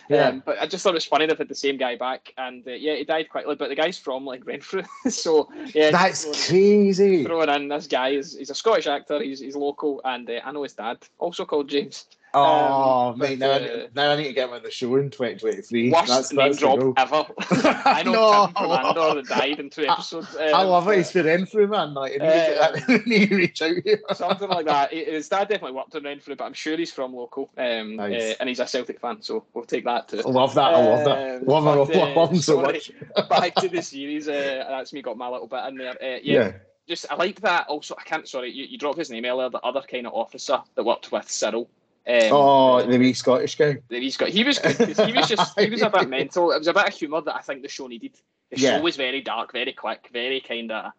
[0.09, 0.29] yeah.
[0.29, 2.67] Um, but I just thought it was funny they've had the same guy back, and
[2.67, 3.57] uh, yeah, he died quickly.
[3.57, 7.25] But the guy's from like Renfrew, so yeah, That's just crazy.
[7.25, 9.21] throwing, throwing in this guy is he's a Scottish actor.
[9.23, 12.07] He's he's local, and uh, I know his dad, also called James.
[12.37, 14.95] Oh, Um, mate, now, I, uh, now I need to get him on the show
[14.97, 15.91] in 2023.
[15.91, 17.25] Worst That's, name that's drop ever.
[17.87, 18.13] I know
[18.57, 19.15] No.
[19.15, 20.37] Tim that died in two episodes.
[20.37, 20.97] I um, love it.
[20.99, 21.95] He's Renfrew, man.
[21.95, 24.01] Like, I need, to Uh, need to reach out here.
[24.15, 24.93] something like that.
[24.93, 27.51] His dad definitely worked in Renfrew, but I'm sure he's from local.
[27.57, 28.33] Um, Nice.
[28.33, 30.23] uh, and he's a Celtic fan, so we'll take that too.
[30.27, 30.75] I love that.
[30.75, 31.37] I love that.
[31.41, 32.73] Um, Love but, uh, love him so sorry.
[32.75, 32.91] much.
[33.29, 34.29] Back to the series.
[34.29, 35.91] Uh, that's me got my little bit in there.
[35.93, 36.53] Uh, yeah, Yeah.
[36.89, 37.67] just I liked that.
[37.69, 38.29] Also, I can't.
[38.29, 39.49] Sorry, you, you dropped his name earlier.
[39.49, 41.67] The other kind of officer that worked with Syril.
[42.09, 43.79] Um, Oh, the wee Scottish guy.
[43.89, 44.29] that he's got.
[44.29, 46.53] He was good he was just he was a bit mental.
[46.53, 48.15] It was a bit of humour that I think the show needed.
[48.51, 48.77] The Yeah.
[48.77, 50.93] show was very dark, very quick, very kind of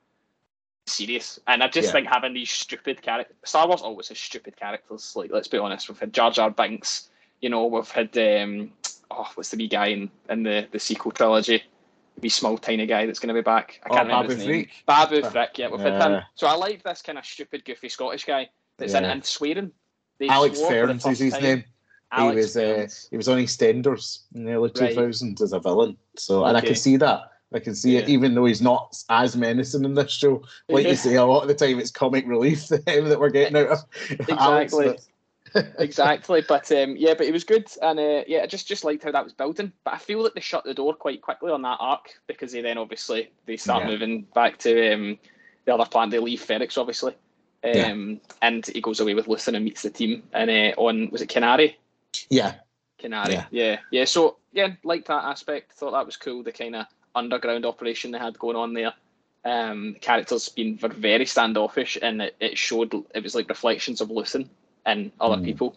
[0.86, 1.91] serious, and I just Yeah.
[1.93, 3.36] think having these stupid characters.
[3.46, 5.15] Star Wars always has stupid characters.
[5.15, 7.10] Like let's be honest, we've had Jar Jar Binks.
[7.41, 8.72] You know, we've had um,
[9.12, 11.63] oh, what's the wee guy in, in the the sequel trilogy?
[12.15, 13.80] The wee small tiny guy that's going to be back.
[13.86, 14.63] I Oh, can't remember Babu his name.
[14.65, 14.84] Frick.
[14.86, 15.58] Babu Frick.
[15.58, 16.22] Yeah, we've had him.
[16.36, 19.12] So I like this kind of stupid, goofy Scottish guy that's in Yeah.
[19.12, 19.72] and swearing.
[20.19, 21.43] They Alex Ferns is his time.
[21.43, 21.63] name.
[22.12, 24.89] Alex he was uh, he was on EastEnders in the early Right.
[24.89, 25.97] two thousands as a villain.
[26.15, 27.32] So and I can see that.
[27.53, 30.41] I can see it, even though he's not as menacing in this show.
[30.67, 30.89] Like Yeah.
[30.91, 33.80] you say, a lot of the time it's comic relief that we're getting out of
[34.30, 34.88] Alex, Exactly.
[34.88, 36.43] but- exactly.
[36.47, 39.12] But um, yeah, but it was good, and uh, yeah, I just just liked how
[39.12, 39.71] that was building.
[39.86, 42.62] But I feel that they shut the door quite quickly on that arc because they
[42.62, 43.89] then obviously they start Yeah.
[43.89, 45.17] moving back to um,
[45.65, 46.12] the other planet.
[46.12, 47.15] They leave Ferrix obviously,
[47.63, 50.24] um, and he goes away with Luthen and meets the team.
[50.34, 51.76] And uh, on was it Kenari?
[52.30, 52.56] yeah,
[53.00, 53.30] Kenari.
[53.32, 53.46] Yeah.
[53.52, 53.80] Yeah.
[53.91, 55.74] yeah, So yeah, liked that aspect.
[55.74, 56.43] Thought that was cool.
[56.43, 58.93] The kind of underground operation they had going on there.
[59.46, 64.10] Um, the characters being very standoffish, and it, it showed it was like reflections of
[64.10, 64.50] Luthen
[64.86, 65.46] and other Mm.
[65.46, 65.76] people.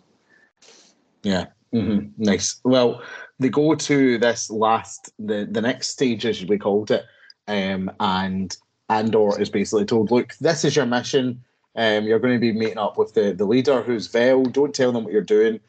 [1.22, 1.46] Yeah.
[1.72, 2.60] hmm Nice.
[2.64, 3.02] Well,
[3.38, 7.04] they go to this last, the the next stage, as we called it,
[7.46, 8.56] um, and
[8.88, 11.44] Andor is basically told, "Look, this is your mission.
[11.80, 14.44] Um, you're going to be meeting up with the the leader, who's Vel.
[14.44, 15.60] Don't tell them what you're doing."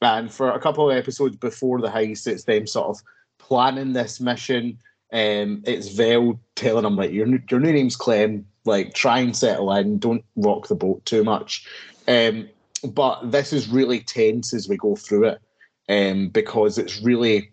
[0.00, 3.02] And for a couple of episodes before the heist, it's them sort of
[3.38, 4.78] planning this mission.
[5.12, 8.46] Um, it's Vel telling them like, "Your your new name's Clem.
[8.64, 9.98] Like, try and settle in.
[9.98, 11.66] Don't rock the boat too much."
[12.08, 12.48] Um,
[12.82, 15.40] but this is really tense as we go through it
[15.90, 17.50] um, because it's really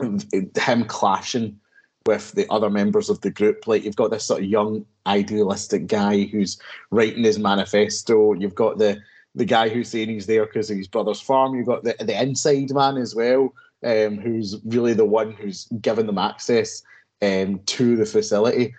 [0.00, 1.58] him clashing
[2.06, 3.66] with the other members of the group.
[3.66, 6.58] Like you've got this sort of young idealistic guy who's
[6.90, 8.32] writing his manifesto.
[8.34, 9.00] You've got the
[9.34, 11.54] the guy who's saying he's there because of his brother's farm.
[11.54, 13.52] You've got the the inside man as well,
[13.84, 16.82] um, who's really the one who's given them access
[17.22, 18.74] um, to the facility.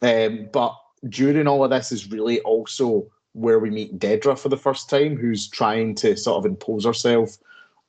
[0.00, 0.76] Um, but
[1.08, 5.16] during all of this is really also where we meet Dedra for the first time,
[5.16, 7.36] who's trying to sort of impose herself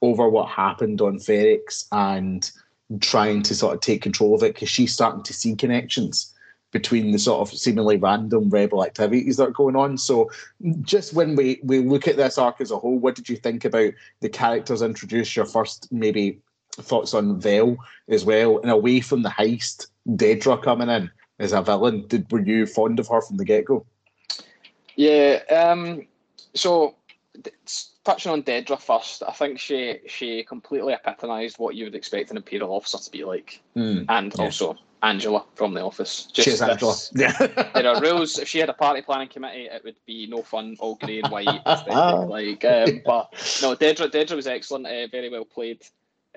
[0.01, 2.51] over what happened on Ferrix and
[2.99, 6.33] trying to sort of take control of it because she's starting to see connections
[6.71, 9.97] between the sort of seemingly random rebel activities that are going on.
[9.97, 10.29] So
[10.81, 13.65] just when we, we look at this arc as a whole, what did you think
[13.65, 15.35] about the characters introduced?
[15.35, 16.39] Your first maybe
[16.73, 21.61] thoughts on Vel as well, and away from the heist, Dedra coming in as a
[21.61, 22.05] villain.
[22.07, 23.85] Did were you fond of her from the get go?
[24.95, 25.39] Yeah.
[25.49, 26.05] Um,
[26.53, 26.95] so
[28.03, 32.37] touching on Dedra first, I think she she completely epitomised what you would expect an
[32.37, 33.61] Imperial officer to be like,
[34.09, 34.43] and Yeah.
[34.45, 36.25] also Angela from The Office.
[36.25, 36.95] Just Cheers, Angela.
[37.15, 37.71] Yeah.
[37.73, 38.37] there are rules.
[38.37, 41.31] If she had a party planning committee, it would be no fun, all grey and
[41.31, 45.81] white like, um, but no, Dedra, Dedra was excellent, uh, very well played.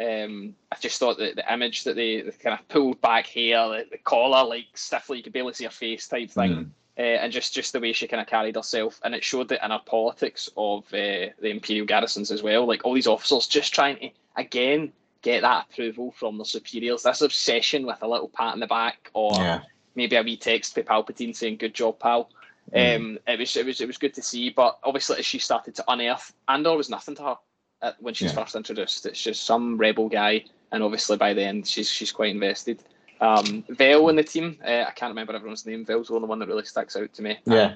[0.00, 3.68] Um, I just thought that the image that they, they kind of pulled back hair,
[3.68, 6.70] the, the collar, like stiffly, you could barely see her face type thing, Mm.
[6.98, 9.64] Uh, and just just the way she kind of carried herself, and it showed the
[9.64, 12.66] inner politics of uh, the imperial garrisons as well.
[12.66, 17.04] Like all these officers just trying to again get that approval from their superiors.
[17.04, 19.60] This obsession with a little pat on the back or yeah.
[19.94, 22.28] maybe a wee text to Palpatine saying "Good job, pal."
[22.74, 22.96] Mm.
[22.96, 25.74] Um, it was it was it was good to see, but obviously as she started
[25.76, 27.36] to unearth, Andor was nothing to her
[27.82, 28.42] uh, when she's Yeah.
[28.42, 29.06] first introduced.
[29.06, 32.82] It's just some rebel guy, and obviously by the end she's she's quite invested.
[33.22, 35.84] Um, Vel in the team, uh, I can't remember everyone's name.
[35.84, 37.38] Vel's the only one that really sticks out to me.
[37.46, 37.74] Yeah.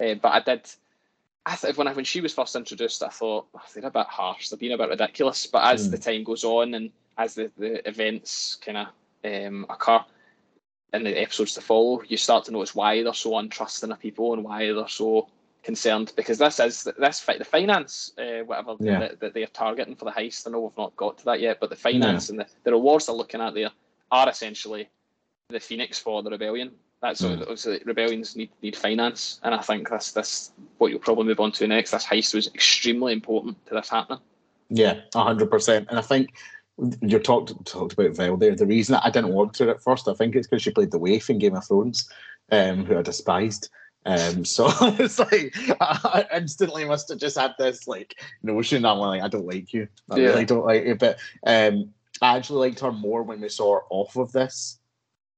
[0.00, 0.70] Uh, but I did.
[1.44, 4.06] I th- when I, when she was first introduced, I thought oh, they're a bit
[4.06, 4.48] harsh.
[4.48, 5.46] They're being a bit ridiculous.
[5.46, 5.90] But as Mm.
[5.90, 8.86] the time goes on and as the, the events kind of
[9.24, 10.04] um, occur
[10.92, 14.34] in the episodes to follow, you start to notice why they're so untrusting of people
[14.34, 15.28] and why they're so
[15.64, 16.12] concerned.
[16.16, 19.00] Because this is this the finance, uh, whatever Yeah.
[19.00, 20.46] that, that they're targeting for the heist.
[20.46, 23.06] I know we've not got to that yet, but the finance and the, the rewards
[23.06, 23.70] they're looking at there
[24.10, 24.88] are essentially
[25.48, 26.72] the phoenix for the rebellion.
[27.02, 27.42] That's Mm.
[27.42, 31.52] obviously rebellions need need finance, and I think this this what you'll probably move on
[31.52, 31.90] to next.
[31.90, 34.20] This heist was extremely important to this happening.
[34.70, 35.88] Yeah, hundred percent.
[35.90, 36.30] And I think
[37.02, 38.54] you talked talked about Vel there.
[38.56, 40.98] The reason I didn't want her at first, I think it's because she played the
[40.98, 42.08] waif in Game of Thrones,
[42.50, 43.68] um, who I despised.
[44.06, 48.84] Um, so it's like I instantly must have just had this like notion.
[48.86, 49.86] I'm like, I don't like you.
[50.10, 50.26] I Yeah.
[50.28, 50.94] really don't like you.
[50.94, 54.78] But um, I actually liked her more when we saw her off of this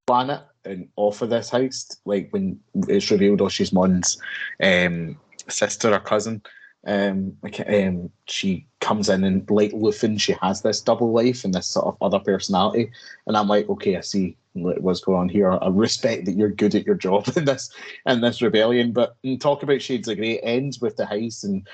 [0.06, 1.98] planet and off of this heist.
[2.04, 4.18] Like when it's revealed, oh, she's Mon's
[4.62, 6.42] um, sister or cousin.
[6.86, 7.36] Um,
[7.66, 11.86] um, she comes in and like Luthen, she has this double life and this sort
[11.86, 12.90] of other personality,
[13.26, 15.50] and I'm like, okay, I see what's going on here.
[15.50, 17.70] I respect that you're good at your job in this
[18.06, 18.92] in this rebellion.
[18.92, 21.66] But mm, talk about Shades of Grey ends with the heist, and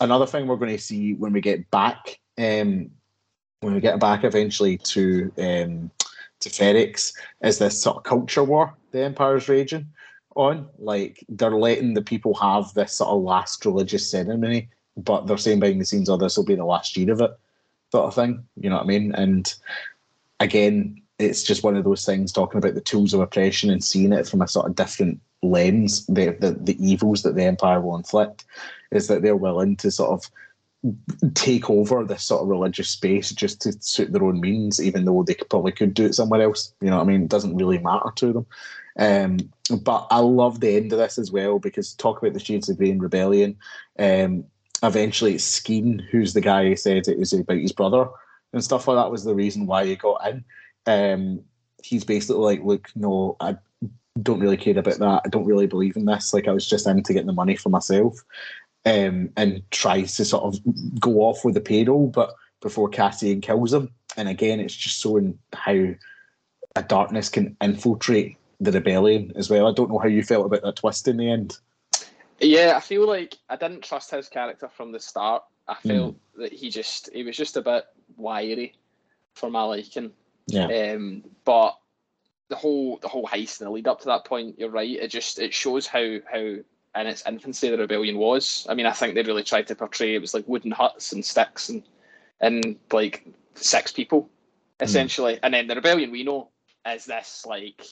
[0.00, 2.90] another thing we're going to see when we get back, um,
[3.64, 5.90] when we get back eventually to um,
[6.40, 9.86] to Ferrix, is this sort of culture war the Empire's raging
[10.36, 10.68] on.
[10.78, 15.60] Like they're letting the people have this sort of last religious ceremony, but they're saying
[15.60, 17.32] behind the scenes, "Oh, this will be the last year of it,"
[17.90, 18.44] sort of thing.
[18.60, 19.14] You know what I mean?
[19.14, 19.52] And
[20.40, 24.12] again, it's just one of those things talking about the tools of oppression and seeing
[24.12, 26.04] it from a sort of different lens.
[26.06, 28.44] The the, the evils that the empire will inflict
[28.90, 30.30] is that they're willing to sort of
[31.34, 35.22] take over this sort of religious space just to suit their own means, even though
[35.22, 36.74] they probably could do it somewhere else.
[36.80, 37.22] You know what I mean?
[37.22, 38.46] It doesn't really matter to them.
[38.96, 39.38] Um,
[39.82, 42.76] but I love the end of this as well because talk about the Shades of
[42.76, 43.56] Grey Rebellion.
[43.98, 44.44] Um,
[44.82, 48.06] eventually, it's Skeen, who's the guy who said it was about his brother
[48.52, 50.44] and stuff like that, was the reason why he got in.
[50.86, 51.40] Um,
[51.82, 53.56] he's basically like, look, no, I
[54.22, 55.22] don't really care about that.
[55.24, 56.32] I don't really believe in this.
[56.32, 58.22] Like, I was just in to get the money for myself.
[58.86, 63.72] Um, and tries to sort of go off with the payroll, but before Cassian kills
[63.72, 63.90] him.
[64.16, 65.94] And again, it's just showing how
[66.76, 69.66] a darkness can infiltrate the rebellion as well.
[69.66, 71.58] I don't know how you felt about that twist in the end.
[72.40, 75.44] Yeah, I feel like I didn't trust his character from the start.
[75.68, 76.18] I felt mm.
[76.36, 77.84] that he just he was just a bit
[78.16, 78.74] wiry
[79.34, 80.12] for my liking.
[80.46, 80.66] Yeah.
[80.66, 81.78] Um, but
[82.48, 84.90] the whole the whole heist and the lead up to that point, you're right.
[84.90, 86.56] It just it shows how how
[86.96, 88.66] in its infancy the rebellion was.
[88.68, 91.24] I mean, I think they really tried to portray it was like wooden huts and
[91.24, 91.82] sticks and
[92.40, 94.22] and like six people
[94.78, 94.84] hmm.
[94.84, 95.34] essentially.
[95.34, 95.40] Mm.
[95.42, 96.48] And then the rebellion we know
[96.86, 97.82] is this like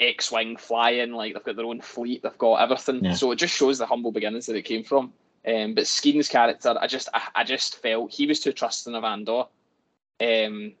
[0.00, 3.04] X-wing flying, like they've got their own fleet, they've got everything.
[3.04, 3.14] Yeah.
[3.14, 5.12] So it just shows the humble beginnings that it came from.
[5.46, 9.04] Um, but Skeen's character, I just, I, I, just felt he was too trusting of
[9.04, 9.44] Andor,
[10.20, 10.72] um,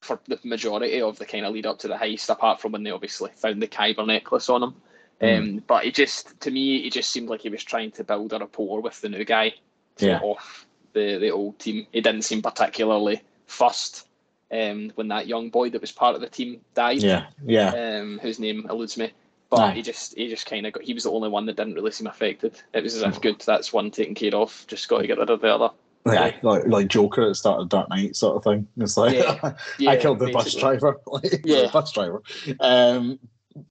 [0.00, 2.82] for the majority of the kind of lead up to the heist, apart from when
[2.82, 4.74] they obviously found the Kyber necklace on him.
[5.20, 5.38] Mm.
[5.38, 8.32] Um, but he just, to me, he just seemed like he was trying to build
[8.32, 9.54] a rapport with the new guy,
[9.98, 10.20] yeah.
[10.22, 11.86] off the the old team.
[11.92, 14.06] He didn't seem particularly fussed
[14.52, 17.02] um, when that young boy that was part of the team died.
[17.02, 17.70] Yeah, yeah.
[17.70, 19.12] Um, whose name eludes me.
[19.50, 19.72] But Aye.
[19.72, 20.82] he just he just kind of got.
[20.82, 22.60] He was the only one that didn't really seem affected.
[22.74, 23.40] It was as if good.
[23.40, 24.64] That's one taken care of.
[24.68, 25.70] Just got to get rid of the other.
[26.06, 28.68] Yeah, like like Joker at the start of Dark Knight sort of thing.
[28.76, 29.54] It's like yeah.
[29.78, 30.44] Yeah, I killed the basically.
[30.44, 31.00] bus driver.
[31.06, 32.22] like, yeah, bus driver.
[32.60, 33.18] Um,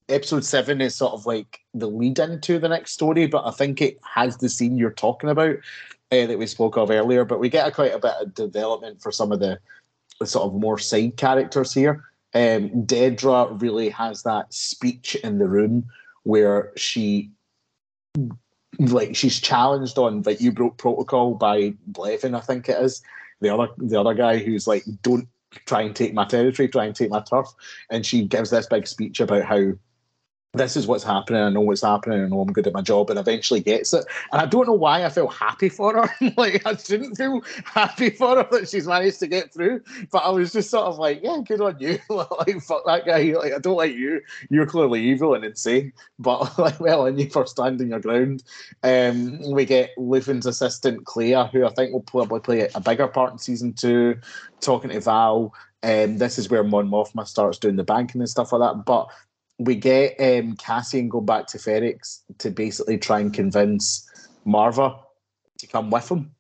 [0.10, 3.82] episode seven is sort of like the lead into the next story, but I think
[3.82, 5.58] it has the scene you're talking about
[6.12, 7.26] uh, that we spoke of earlier.
[7.26, 9.60] But we get a quite a bit of development for some of the
[10.24, 12.04] sort of more side characters here.
[12.34, 15.86] Um, Dedra really has that speech in the room
[16.24, 17.32] where she,
[18.80, 23.02] like, she's challenged on like you broke protocol by Blevin, I think it is
[23.40, 25.28] the other the other guy who's like, don't
[25.66, 27.48] try and take my territory, try and take my turf,
[27.90, 29.72] and she gives this big speech about how
[30.54, 31.42] this is what's happening.
[31.42, 32.24] I know what's happening.
[32.24, 34.06] I know I'm good at my job, and eventually gets it.
[34.32, 36.32] And I don't know why I felt happy for her.
[36.38, 39.82] like I shouldn't feel happy for her that she's managed to get through.
[40.12, 42.00] But I was just sort of like, yeah, good on you.
[42.10, 43.34] like fuck that guy.
[43.34, 44.22] Like I don't like you.
[44.50, 45.94] You're clearly evil and insane.
[46.20, 48.44] But like, well, and you for standing your ground.
[48.84, 53.34] Um, we get Luthen's assistant Claire, who I think will probably play a bigger part
[53.34, 54.20] in season two,
[54.62, 55.54] talking to Vel.
[55.84, 58.84] Um, this is where Mon Mothma starts doing the banking and stuff like that.
[58.84, 59.10] But
[59.60, 64.08] we get um, Cassian go back to Ferrix to basically try and convince
[64.46, 64.96] Marva
[65.58, 66.32] to come with him.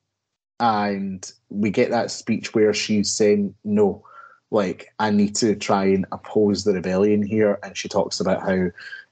[0.60, 4.04] And we get that speech where she's saying, No,
[4.52, 7.60] like, I need to try and oppose the rebellion here.
[7.64, 8.70] And she talks about how,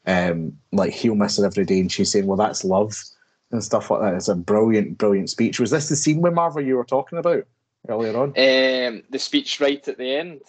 [0.08, 1.80] um, like, he'll miss her every day.
[1.80, 2.96] And she's saying, Well, that's love
[3.52, 4.16] and stuff like that.
[4.16, 5.60] It's a brilliant, brilliant speech.
[5.60, 7.46] Was this the scene with Marva you were talking about
[7.88, 8.30] earlier on?
[8.30, 10.42] Um, the speech right at the end.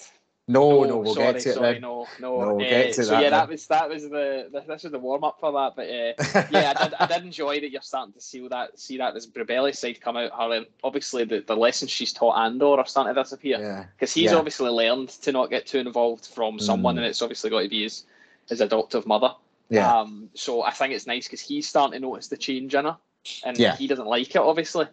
[0.49, 1.83] No, no, we'll sorry, get to sorry, it.
[1.83, 3.23] No, no, no we'll uh, get to so that.
[3.23, 3.33] Yeah, then.
[3.33, 5.75] that was that was the this was the warm up for that.
[5.75, 8.97] But uh, yeah, I did, I did enjoy that you're starting to see that see
[8.99, 10.31] that this Brebelli side come out.
[10.31, 14.23] Her and obviously the, the lessons she's taught Andor are starting to disappear because yeah.
[14.23, 14.39] he's yeah.
[14.39, 16.99] obviously learned to not get too involved from someone, mm.
[16.99, 18.05] and it's obviously got to be his
[18.49, 19.35] his adoptive mother.
[19.69, 19.93] Yeah.
[19.93, 20.31] Um.
[20.35, 22.97] So I think it's nice because he's starting to notice the change in her,
[23.45, 23.75] and yeah.
[23.75, 24.87] he doesn't like it obviously.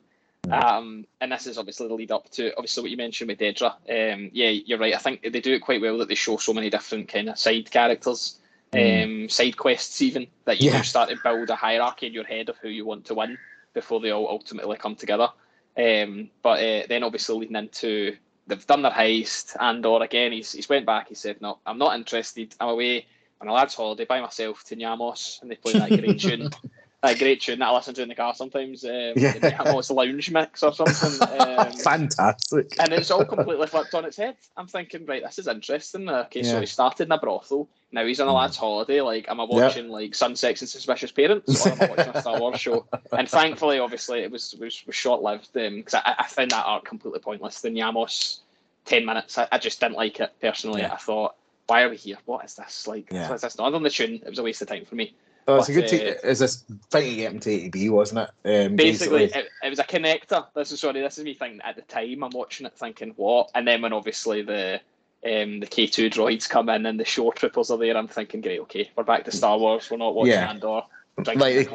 [0.52, 3.72] Um, and this is obviously the lead up to obviously what you mentioned with Dedra.
[3.90, 4.94] Um, yeah, you're right.
[4.94, 7.40] I think they do it quite well that they show so many different kind of
[7.40, 8.40] side characters,
[8.74, 9.24] mm.
[9.24, 10.82] um, side quests even that you yeah.
[10.82, 13.38] start to build a hierarchy in your head of who you want to win
[13.74, 15.30] before they all ultimately come together.
[15.78, 20.32] Um, but uh, then obviously leading into they've done their heist, and or again.
[20.32, 21.10] He's he's went back.
[21.10, 22.54] He said, "No, I'm not interested.
[22.60, 23.06] I'm away
[23.42, 26.50] on a lad's holiday by myself to Niamos, and they play that great tune."
[27.04, 28.86] a great tune that I listen to in the car sometimes.
[28.86, 31.28] Um, yeah, it's a lounge mix or something.
[31.44, 32.80] Um, Fantastic.
[32.80, 34.36] And it's all completely flipped on its head.
[34.56, 36.08] I'm thinking, right, this is interesting.
[36.08, 36.52] Okay, yeah.
[36.52, 37.68] so he started in a brothel.
[37.92, 38.36] Now he's on a mm.
[38.36, 39.02] lad's holiday.
[39.02, 39.92] Like, am I watching yep.
[39.92, 42.86] like Sun Sex and Suspicious Parents, or am I watching a Star Wars show?
[43.12, 46.66] And thankfully, obviously, it was was, was short lived because um, I, I found that
[46.66, 47.62] art completely pointless.
[47.62, 48.40] The Niamos
[48.86, 50.82] ten minutes, I, I just didn't like it personally.
[50.82, 50.94] Yeah.
[50.94, 51.36] I thought,
[51.68, 52.18] why are we here?
[52.26, 53.12] What is this like?
[53.12, 53.30] Yeah.
[53.30, 53.58] What is this?
[53.58, 54.16] Not on the tune.
[54.16, 55.14] It was a waste of time for me.
[55.48, 55.88] Oh, it's but, a good.
[55.88, 58.66] T- uh, is this fighting get him to ATB, wasn't it?
[58.66, 59.42] Um, basically, basically.
[59.42, 60.46] It, it, was a connector.
[60.56, 61.02] This is sorry.
[61.02, 62.24] This is me thinking at the time.
[62.24, 64.80] I'm watching it, thinking what, and then when obviously the
[65.26, 68.60] um, the K2 droids come in and the shore troopers are there, I'm thinking, great,
[68.62, 69.90] okay, we're back to Star Wars.
[69.90, 70.50] We're not watching yeah.
[70.50, 70.82] Andor.
[71.18, 71.70] Like-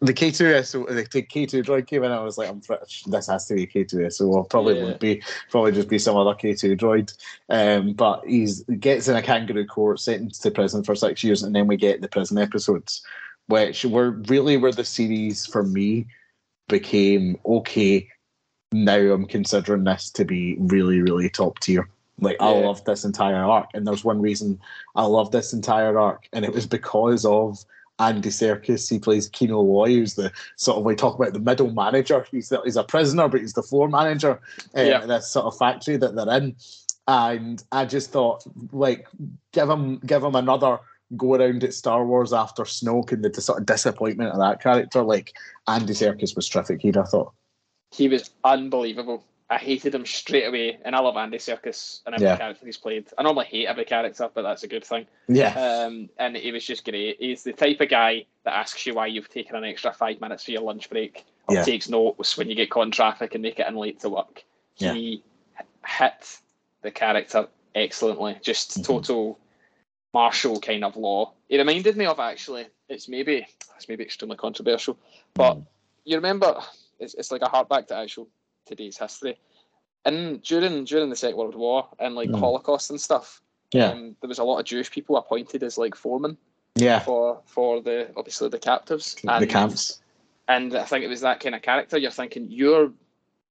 [0.00, 2.12] the K2SO, the K2 droid came in.
[2.12, 4.28] I was like, I'm pretty, this has to be K2SO.
[4.28, 4.84] Or probably Yeah.
[4.84, 5.22] won't be.
[5.50, 7.16] Probably just be some other K2 droid.
[7.48, 11.54] Um, but he's gets in a kangaroo court, sentenced to prison for six years, and
[11.54, 13.02] then we get the prison episodes,
[13.48, 16.06] which were really where the series for me
[16.68, 18.08] became okay.
[18.72, 21.88] Now I'm considering this to be really, really top tier.
[22.20, 24.58] Like I love this entire arc, and there's one reason
[24.94, 27.64] I love this entire arc, and it was because of
[27.98, 28.88] Andy Serkis.
[28.90, 32.26] He plays Kino Loy, who's the sort of we talk about the middle manager.
[32.30, 34.40] He's the, he's a prisoner, but he's the floor manager
[34.76, 35.02] uh, Yeah.
[35.02, 36.56] in this sort of factory that they're in.
[37.08, 39.06] And I just thought, like,
[39.52, 40.78] give him give him another
[41.16, 44.60] go around at Star Wars after Snoke and the dis- sort of disappointment of that
[44.60, 45.02] character.
[45.04, 45.32] Like
[45.68, 46.98] Andy Serkis was terrific here.
[46.98, 47.32] I thought.
[47.94, 49.24] He was unbelievable.
[49.48, 52.36] I hated him straight away, and I love Andy Serkis and every Yeah.
[52.36, 53.06] character he's played.
[53.16, 55.06] I normally hate every character, but that's a good thing.
[55.28, 57.18] Yeah, Um, and he was just great.
[57.20, 60.44] He's the type of guy that asks you why you've taken an extra five minutes
[60.44, 61.62] for your lunch break, or Yeah.
[61.62, 64.44] takes notes when you get caught in traffic and make it in late to work.
[64.78, 64.94] Yeah.
[64.94, 65.22] He
[65.86, 66.40] hit
[66.82, 68.38] the character excellently.
[68.42, 68.84] Just Mhm.
[68.84, 69.38] total
[70.12, 71.32] martial kind of law.
[71.48, 72.66] He reminded me of actually.
[72.88, 74.98] It's maybe it's maybe extremely controversial,
[75.34, 75.66] but Mm.
[76.04, 76.60] you remember
[76.98, 78.26] it's, it's like a hark back to actual
[78.66, 79.38] today's history.
[80.04, 82.38] And during during the Second World War and like Mm.
[82.38, 85.94] Holocaust and stuff, yeah, um, there was a lot of Jewish people appointed as like
[85.94, 86.36] foremen
[86.76, 87.00] yeah.
[87.00, 90.00] for for the obviously the captives The and, camps.
[90.48, 91.98] And I think it was that kind of character.
[91.98, 92.92] You're thinking you're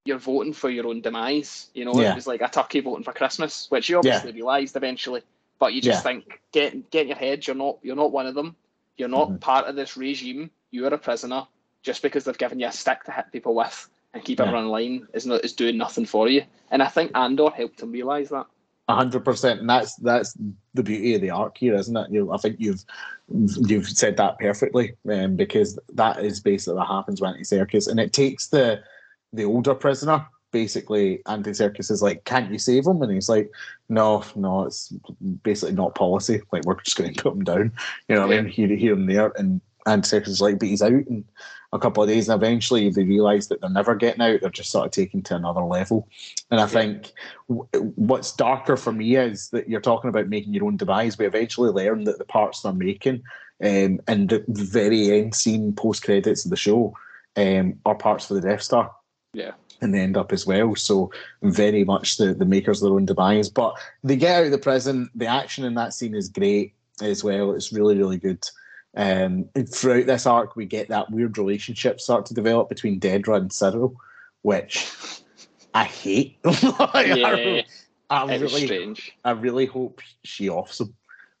[0.06, 1.68] you're voting for your own demise.
[1.74, 2.12] You know, Yeah.
[2.12, 5.22] it was like a turkey voting for Christmas, which you obviously realised eventually.
[5.58, 6.02] But you just Yeah.
[6.12, 7.46] think get get in your head.
[7.46, 8.56] You're not you're not one of them.
[8.96, 9.40] You're not Mhm.
[9.40, 10.50] part of this regime.
[10.70, 11.46] You are a prisoner
[11.82, 14.46] just because they've given you a stick to hit people with and keep Yeah.
[14.46, 16.42] everyone in line is not is doing nothing for you.
[16.70, 18.46] And I think Andor helped him realise that.
[18.88, 20.36] A hundred percent, and that's that's
[20.74, 22.10] the beauty of the arc here, isn't it?
[22.10, 22.84] You, I think you've
[23.68, 28.12] you've said that perfectly, um, because that is basically what happens with Serkis, and it
[28.12, 28.80] takes the
[29.32, 30.24] the older prisoner.
[30.52, 33.50] Basically, Andy Serkis is like, "Can't you save him?" And he's like,
[33.88, 34.92] "No, no, it's
[35.42, 36.40] basically not policy.
[36.52, 37.72] Like we're just going to put him down."
[38.08, 38.50] You know what I mean?
[38.50, 41.24] Here, here and there, and Serkis is like, "But he's out in
[41.72, 44.40] a couple of days," and eventually they realise that they're never getting out.
[44.40, 46.08] They're just sort of taken to another level.
[46.50, 47.12] And I think
[47.48, 51.18] w- what's darker for me is that you're talking about making your own demise.
[51.18, 53.22] We eventually learn that the parts they're making
[53.62, 56.94] um, and the very end scene post credits of the show
[57.36, 58.90] um, are parts for the Death Star.
[59.32, 59.52] Yeah.
[59.80, 60.74] And they end up as well.
[60.74, 61.10] So
[61.42, 63.48] very much the, the makers of their own demise.
[63.48, 65.10] But they get out of the prison.
[65.14, 67.52] The action in that scene is great as well.
[67.52, 68.44] It's really, really good.
[68.96, 73.36] Um, and throughout this arc, we get that weird relationship start to develop between Dedra
[73.36, 73.94] and Syril,
[74.42, 74.90] which
[75.74, 76.38] I hate.
[76.44, 77.62] Like, I Yeah,
[78.08, 79.12] I was really, strange.
[79.24, 80.94] I really hope she offs him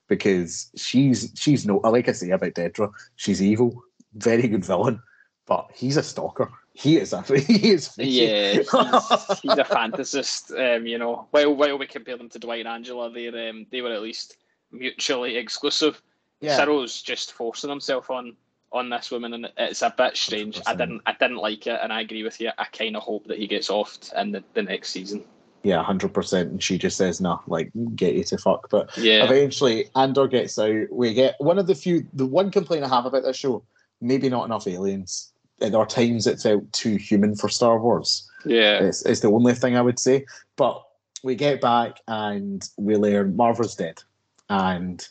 [0.08, 3.82] because she's she's no like I say about Dedra, she's evil,
[4.14, 5.00] very good villain,
[5.46, 6.50] but he's a stalker.
[6.74, 8.10] He is a he is freaky.
[8.10, 10.76] Yeah, he's, he's a fantasist.
[10.76, 13.80] Um, you know, while while we compare them to Dwight and Angela, they um, they
[13.80, 14.36] were at least
[14.70, 16.02] mutually exclusive.
[16.40, 16.56] Yeah.
[16.56, 18.36] Syril's just forcing himself on
[18.72, 20.60] on this woman, and it's a bit strange.
[20.66, 20.78] I 100%.
[20.78, 22.50] didn't I didn't like it, and I agree with you.
[22.58, 25.24] I kind of hope that he gets offed in the, the next season.
[25.62, 26.50] yeah, hundred percent.
[26.50, 30.58] And she just says, "No, like get you to fuck." But Yeah, eventually, Andor gets
[30.58, 30.86] out.
[30.90, 32.06] We get one of the few.
[32.12, 33.62] The one complaint I have about this show,
[34.00, 35.32] maybe not enough aliens.
[35.58, 38.30] There are times it felt too human for Star Wars.
[38.44, 40.26] yeah, It's, it's the only thing I would say.
[40.56, 40.84] But
[41.22, 44.02] we get back and we learn Marva's dead.
[44.50, 45.06] And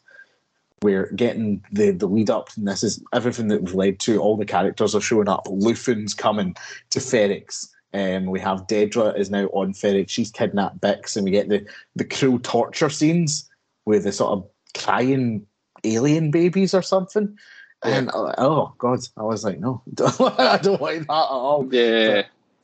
[0.81, 2.49] we're getting the, the lead up.
[2.55, 4.19] And this is everything that we've led to.
[4.19, 5.47] All the characters are showing up.
[5.47, 6.55] Luthen's coming
[6.91, 7.67] to Ferrix.
[7.93, 10.09] Um, we have Dedra is now on Ferrix.
[10.09, 11.15] She's kidnapped Bix.
[11.15, 13.49] And we get the, the cruel torture scenes
[13.85, 15.45] with the sort of crying
[15.83, 17.37] alien babies or something.
[17.83, 21.67] And uh, oh god, I was like, no, I don't like that at all.
[21.71, 22.23] yeah.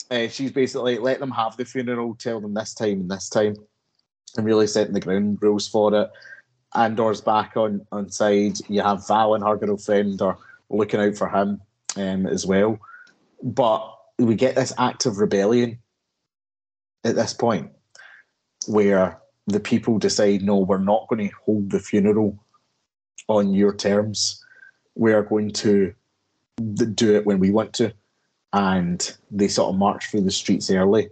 [0.10, 3.56] Uh, she's basically let them have the funeral, tell them this time and this time,
[4.36, 6.10] and really setting the ground rules for it.
[6.74, 8.58] Andor's back on on side.
[8.70, 10.38] You have Vel and her girlfriend are
[10.70, 11.62] looking out for him
[11.98, 12.80] um, as well.
[13.44, 15.80] But we get this act of rebellion
[17.04, 17.72] at this point
[18.68, 22.38] where the people decide, no, we're not going to hold the funeral
[23.28, 24.44] on your terms.
[24.96, 25.94] We are going to
[26.58, 27.94] do it when we want to
[28.54, 31.10] and they sort of march through the streets early.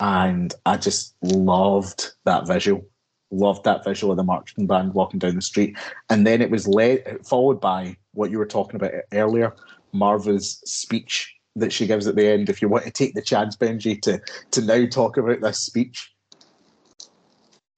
[0.00, 2.84] And I just loved that visual.
[3.30, 5.76] Loved that visual of the marching band walking down the street.
[6.08, 9.54] And then it was led followed by what you were talking about earlier,
[9.92, 12.48] Marva's speech that she gives at the end.
[12.48, 14.20] If you want to take the chance, Benji, to
[14.52, 16.12] to now talk about this speech.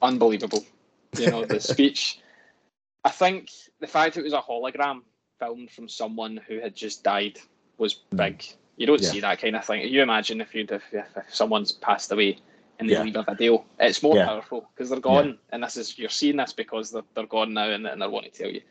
[0.03, 0.65] unbelievable.
[1.19, 2.21] You know, the speech.
[3.05, 5.03] I think the fact it was a hologram
[5.39, 7.39] filmed from someone who had just died
[7.79, 8.17] was hmm.
[8.17, 8.45] big.
[8.77, 9.11] You don't Yeah.
[9.11, 9.87] see that kind of thing.
[9.89, 12.39] You imagine if you'd if, if someone's passed away
[12.81, 13.03] and they Yeah.
[13.03, 14.25] leave a video, it's more Yeah.
[14.27, 17.69] powerful because they're gone, and this is you're seeing this because they're, they're gone now
[17.71, 18.63] and, and they're wanting to tell you.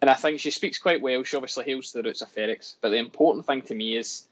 [0.00, 1.22] And I think she speaks quite well.
[1.22, 4.24] She obviously hails the roots of Ferrix, but the important thing to me is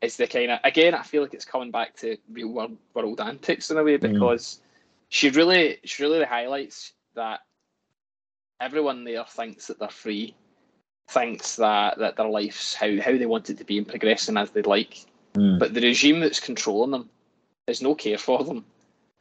[0.00, 3.20] is the kind of again I feel like it's coming back to real world, world
[3.20, 4.12] antics in a way Mm.
[4.12, 4.60] because
[5.08, 7.40] she really she really highlights that
[8.60, 10.34] everyone there thinks that they're free,
[11.08, 14.50] thinks that, that their life's how, how they want it to be and progressing as
[14.50, 15.06] they'd like.
[15.34, 15.58] Mm.
[15.58, 17.10] But the regime that's controlling them
[17.66, 18.64] has no care for them,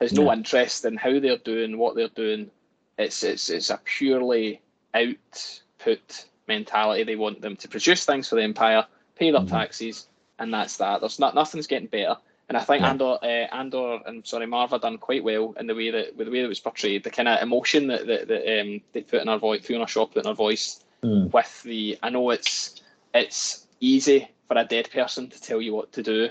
[0.02, 0.34] has no Yeah.
[0.34, 2.52] interest in how they're doing, what they're doing.
[2.98, 4.62] It's it's it's a purely
[4.94, 7.04] output mentality.
[7.04, 8.86] They want them to produce things for the empire,
[9.16, 9.50] pay their Mhm.
[9.50, 10.08] taxes,
[10.40, 11.00] and that's that.
[11.02, 12.18] There's not nothing's getting better.
[12.50, 12.90] And I think Yeah.
[12.90, 13.26] Andor, uh,
[13.56, 16.46] Andor, and sorry, Marva done quite well in the way that with the way that
[16.46, 19.38] it was portrayed, the kind of emotion that that, that um, they put in her
[19.38, 21.32] voice, Fiona Shaw put in her voice, Mm.
[21.34, 22.82] with the I know it's
[23.14, 26.30] it's easy for a dead person to tell you what to do,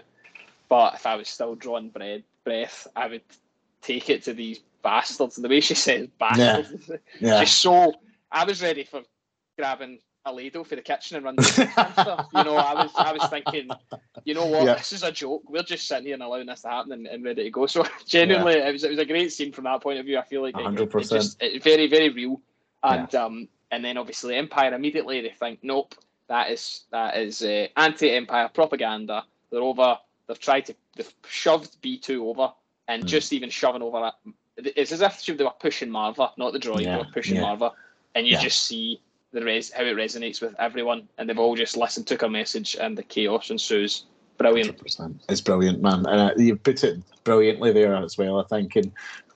[0.69, 3.23] but if I was still drawing bread, breath, I would
[3.83, 5.37] take it to these bastards.
[5.37, 7.41] And the way she says bastards, Yeah.
[7.41, 7.93] just so
[8.31, 9.03] I was ready for
[9.59, 11.39] grabbing a ladle for the kitchen and running.
[11.43, 12.29] the and stuff.
[12.35, 13.69] You know, I was I was thinking,
[14.25, 14.75] you know what, Yeah.
[14.75, 15.43] this is a joke.
[15.49, 17.67] We're just sitting here and allowing this to happen and, and ready to go.
[17.67, 20.19] So genuinely, it was it was a great scene from that point of view.
[20.19, 21.11] I feel like it- it- it 100%.
[21.11, 22.41] just- it's very very real.
[22.85, 25.95] And um and then obviously Empire immediately they think nope
[26.29, 29.25] that is that is uh, anti-Empire propaganda.
[29.51, 29.99] They're over.
[30.29, 32.53] They've tried to they've shoved B two over
[32.89, 33.07] and Mm.
[33.07, 34.15] just even shoving over that.
[34.77, 36.83] It's as if they were pushing Marva, not the droid.
[36.83, 37.43] Yeah, They were pushing yeah.
[37.43, 37.73] Marva,
[38.15, 38.41] and you Yeah.
[38.41, 39.01] just see
[39.33, 42.77] the res- how it resonates with everyone, and they've all just listened, took her message,
[42.79, 44.05] and the chaos ensues.
[44.37, 44.77] Brilliant.
[44.79, 45.21] 100%.
[45.29, 46.05] It's brilliant, man.
[46.07, 48.77] And uh, you put it brilliantly there as well, I think.
[48.77, 48.93] And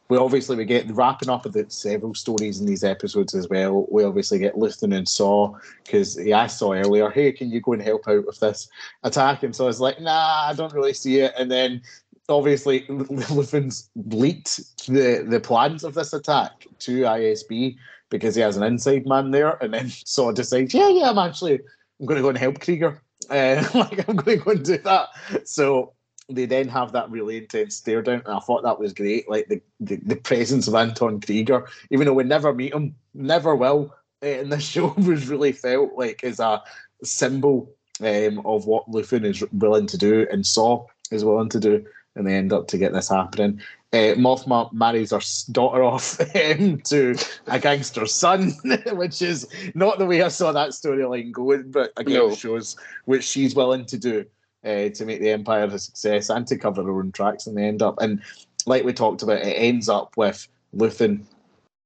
[0.08, 3.86] we obviously we get wrapping up of the several stories in these episodes as well.
[3.90, 7.72] We obviously get Luthen and Saw because he asked Saw earlier, "Hey, can you go
[7.72, 8.68] and help out with this
[9.02, 11.82] attack?" And so I was like, "Nah, I don't really see it." And then
[12.28, 17.76] obviously Luthen's leaked the the plans of this attack to ISB
[18.10, 21.54] because he has an inside man there, and then Saw decides, "Yeah, yeah, I'm actually
[22.00, 22.98] I'm going to go and help Kreegyr."
[23.30, 25.08] Uh, like I'm going to go and do that.
[25.44, 25.94] So
[26.28, 29.28] they then have that really intense stare down, and I thought that was great.
[29.28, 33.56] Like the, the, the presence of Anton Kreegyr, even though we never meet him, never
[33.56, 36.62] will uh, in this show, was really felt like as a
[37.02, 41.84] symbol um, of what Luthen is willing to do and Saw is willing to do,
[42.16, 43.60] and they end up to get this happening.
[43.92, 45.20] Uh, Mothma marries her
[45.52, 47.14] daughter off um, to
[47.46, 48.50] a gangster's son,
[48.92, 52.34] which is not the way I saw that storyline going, but again, No.
[52.34, 54.24] shows what she's willing to do
[54.64, 57.64] uh, to make the Empire a success and to cover her own tracks, and they
[57.64, 57.94] end up.
[58.00, 58.20] And
[58.66, 61.24] like we talked about, it ends up with Luthen.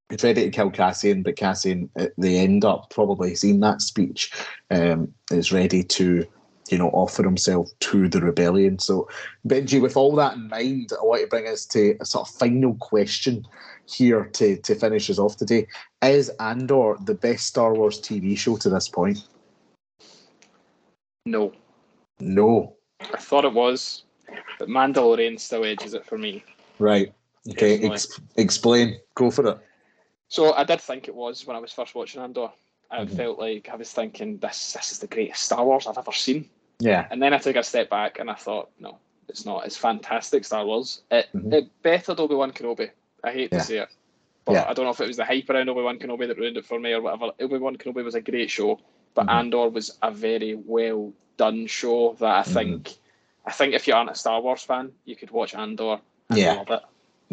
[0.09, 4.33] It's ready to kill Cassian, but Cassian, uh, they end up probably seeing that speech,
[4.70, 6.26] um, is ready to,
[6.71, 8.79] you know, offer himself to the rebellion.
[8.79, 9.09] So,
[9.47, 12.35] Benji, with all that in mind, I want to bring us to a sort of
[12.37, 13.47] final question
[13.87, 15.66] here to, to finish us off today.
[16.03, 19.27] Is Andor the best Star Wars TV show to this point?
[21.27, 21.53] No,
[22.21, 22.77] No.
[23.01, 24.05] I thought it was,
[24.59, 26.45] but Mandalorian still edges it for me.
[26.79, 27.12] Right.
[27.51, 27.81] Okay.
[27.83, 28.99] Ex- explain.
[29.14, 29.59] Go for it.
[30.29, 32.51] So I did think it was when I was first watching Andor.
[32.91, 33.16] I Mhm.
[33.16, 36.49] felt like I was thinking this this is the greatest Star Wars I've ever seen.
[36.81, 37.07] Yeah.
[37.11, 39.66] And then I took a step back and I thought, no, it's not.
[39.66, 41.03] It's fantastic Star Wars.
[41.11, 41.53] It Mhm.
[41.53, 42.91] it bettered Obi Wan Kenobi.
[43.22, 43.59] I hate Yeah.
[43.59, 43.89] to say it,
[44.45, 44.64] but Yeah.
[44.68, 46.64] I don't know if it was the hype around Obi Wan Kenobi that ruined it
[46.66, 47.33] for me or whatever.
[47.41, 48.81] Obi Wan Kenobi was a great show,
[49.14, 49.35] but Mhm.
[49.35, 52.55] Andor was a very well done show that I Mhm.
[52.55, 52.99] think.
[53.47, 56.01] I think if you aren't a Star Wars fan, you could watch Andor
[56.31, 56.55] and Yeah.
[56.55, 56.83] love it.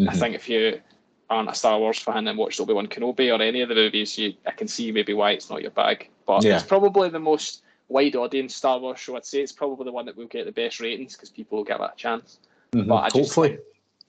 [0.10, 0.20] I Mhm.
[0.20, 0.82] think if you
[1.30, 4.18] aren't a Star Wars fan and watched Obi Wan Kenobi or any of the movies,
[4.18, 6.10] you I can see maybe why it's not your bag.
[6.26, 6.56] But Yeah.
[6.56, 9.16] it's probably the most wide audience Star Wars show.
[9.16, 11.66] I'd say it's probably the one that will get the best ratings because people will
[11.66, 12.40] give it a chance.
[12.74, 12.88] Mhm.
[12.88, 13.60] But I just Hopefully.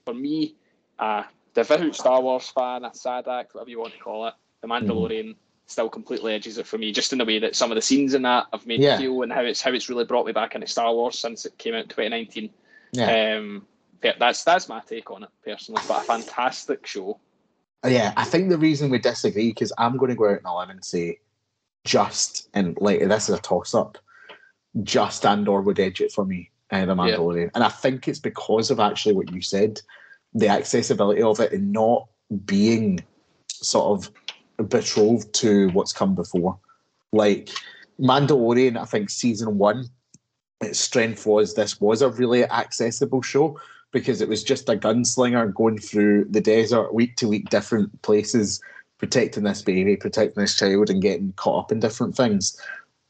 [0.05, 0.55] for me,
[0.99, 4.89] a devout Star Wars fan, a Sadak, whatever you want to call it, The Mm-hmm.
[4.89, 5.35] Mandalorian
[5.67, 8.13] still completely edges it for me, just in the way that some of the scenes
[8.13, 8.97] in that have made Yeah.
[8.97, 11.45] me feel and how it's how it's really brought me back into Star Wars since
[11.45, 12.49] it came out in 2019.
[12.91, 13.37] Yeah.
[13.37, 13.65] Um,
[14.01, 15.81] that's that's my take on it personally.
[15.87, 17.19] But a fantastic show.
[17.87, 20.57] Yeah, I think the reason we disagree because I'm going to go out on a
[20.57, 21.19] limb and say
[21.89, 23.97] just and like this is a toss up.
[24.83, 28.69] Just Andor would edge it for me, uh, the Mandalorian, and I think it's because
[28.69, 29.81] of actually what you said,
[30.35, 32.07] the accessibility of it and not
[32.45, 33.03] being
[33.51, 36.59] sort of betrothed to what's come before.
[37.11, 37.49] Like
[37.99, 39.85] Mandalorian, I think season one,
[40.61, 43.59] its strength was this was a really accessible show
[43.91, 48.61] because it was just a gunslinger going through the desert week to week, different places,
[48.99, 52.61] protecting this baby, protecting this child, and getting caught up in different things.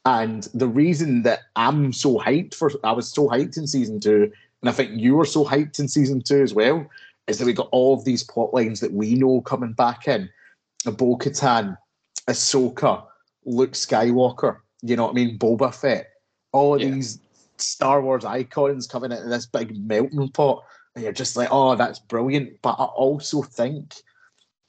[0.06, 4.32] And the reason that I'm so hyped for, I was so hyped in season two,
[4.62, 6.86] and I think you were so hyped in season two as well,
[7.26, 10.30] is that we got all of these plot lines that we know coming back in.
[10.86, 11.76] A Bo Katan,
[12.28, 13.04] Ahsoka,
[13.44, 15.38] Luke Skywalker, you know what I mean?
[15.38, 16.08] Boba Fett,
[16.52, 16.90] all of yeah.
[16.90, 17.18] these
[17.58, 20.64] Star Wars icons coming into this big melting pot.
[20.94, 22.62] And you're just like, oh, that's brilliant.
[22.62, 23.96] But I also think,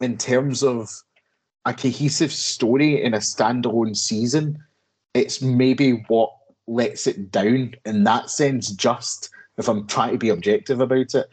[0.01, 0.89] in terms of
[1.65, 4.63] a cohesive story in a standalone season,
[5.13, 6.33] it's maybe what
[6.67, 11.29] lets it down in that sense, just if I'm trying to be objective about it,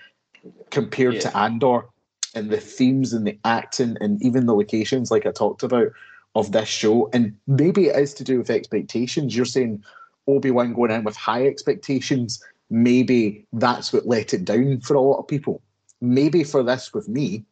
[0.71, 1.21] compared yeah.
[1.21, 1.87] to Andor
[2.35, 5.89] and the themes and the acting and even the locations, like I talked about,
[6.35, 7.09] of this show.
[7.13, 9.35] And maybe it is to do with expectations.
[9.35, 9.83] You're saying
[10.27, 15.01] Obi Wan going in with high expectations, maybe that's what let it down for a
[15.01, 15.63] lot of people.
[16.01, 17.45] Maybe for this with me,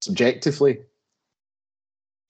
[0.00, 0.78] subjectively,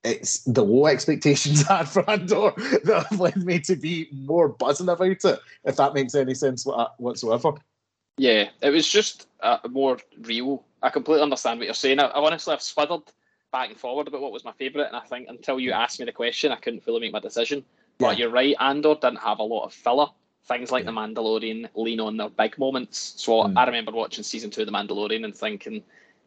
[0.04, 2.52] it's the low expectations I had for Andor
[2.84, 6.66] that have led me to be more buzzing about it, if that makes any sense
[6.98, 7.52] whatsoever.
[8.16, 10.64] Yeah, it was just uh, more real.
[10.82, 11.98] I completely understand what you're saying.
[11.98, 13.02] I, I honestly have sputtered
[13.50, 16.06] back and forward about what was my favourite, and I think until you asked me
[16.06, 17.64] the question, I couldn't fully make my decision.
[17.98, 18.24] But yeah.
[18.24, 20.06] you're right, Andor didn't have a lot of filler.
[20.46, 20.90] Things like yeah.
[20.90, 23.14] The Mandalorian lean on their big moments.
[23.16, 23.56] So mm.
[23.56, 25.82] I remember watching season two of The Mandalorian and thinking,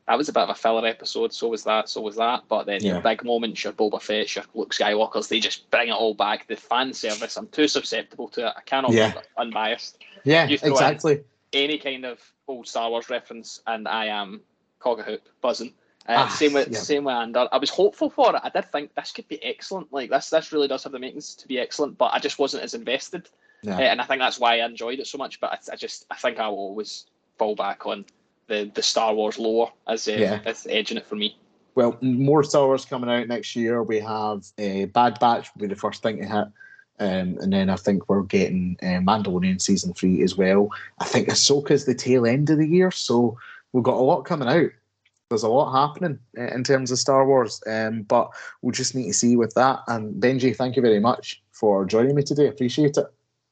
[0.08, 1.34] that was a bit of a filler episode.
[1.34, 1.90] So was that.
[1.90, 2.44] So was that.
[2.48, 2.94] But then yeah.
[2.94, 6.48] your big moments, your Boba Fett, your Luke Skywalker's, they just bring it all back.
[6.48, 8.54] The fan service, I'm too susceptible to it.
[8.56, 9.12] I cannot yeah.
[9.12, 9.98] be unbiased.
[10.24, 11.24] Yeah, exactly.
[11.52, 14.42] Any kind of old Star Wars reference, and I am
[14.80, 15.74] cog a hoop buzzing.
[16.08, 16.80] Uh, ah, same with yeah.
[16.80, 17.50] same with Andor.
[17.52, 18.42] I was hopeful for it.
[18.42, 19.92] I did think this could be excellent.
[19.92, 21.98] Like this, this really does have the makings to be excellent.
[21.98, 23.30] But I just wasn't as invested,
[23.62, 23.78] yeah.
[23.78, 25.42] uh, and I think that's why I enjoyed it so much.
[25.42, 28.06] But I, I, just, I think I will always fall back on
[28.48, 30.40] the the Star Wars lore as uh, yeah.
[30.46, 31.38] as edging it for me.
[31.76, 33.84] Well, more Star Wars coming out next year.
[33.84, 36.48] We have uh, Bad Batch will be the first thing to hit.
[37.00, 40.70] Um, and then I think we're getting uh, Mandalorian season three as well.
[41.00, 43.38] I think Ahsoka's the tail end of the year, so
[43.72, 44.72] we've got a lot coming out.
[45.30, 48.32] There's a lot happening uh, in terms of Star Wars, um, but
[48.62, 49.82] we'll just need to see with that.
[49.88, 52.48] And Benji, thank you very much for joining me today.
[52.48, 53.06] Appreciate it.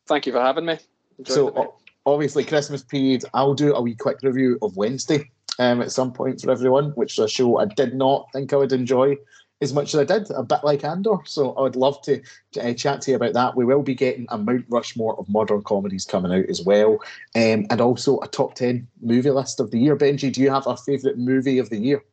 [0.07, 0.79] Thank you for having me.
[1.19, 1.75] Enjoyed so,
[2.05, 5.29] obviously Christmas period, I'll do a wee quick review of Wednesday
[5.59, 8.57] um, at some point for everyone, which is a show I did not think I
[8.57, 9.17] would enjoy
[9.61, 11.17] as much as I did, a bit like Andor.
[11.25, 12.21] So I would love to
[12.61, 13.55] uh, chat to you about that.
[13.55, 16.99] We will be getting a Mount Rushmore of modern comedies coming out as well,
[17.35, 19.95] um, and also a top 10 movie list of the year.
[19.95, 22.03] Benji, do you have a favourite movie of the year?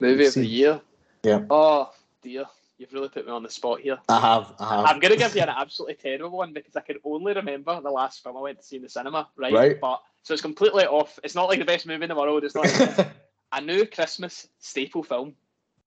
[0.00, 0.80] Movie of the year?
[1.24, 1.42] Yeah.
[1.50, 1.90] Oh,
[2.22, 2.46] dear.
[2.82, 3.98] You've really put me on the spot here.
[4.08, 4.52] I have.
[4.58, 4.84] I have.
[4.86, 7.92] I'm going to give you an absolutely terrible one because I can only remember the
[7.92, 9.52] last film I went to see in the cinema, right?
[9.52, 9.80] Right.
[9.80, 11.16] But so it's completely off.
[11.22, 12.42] It's not like the best movie in the world.
[12.42, 12.66] It's not.
[13.52, 15.34] a new Christmas staple film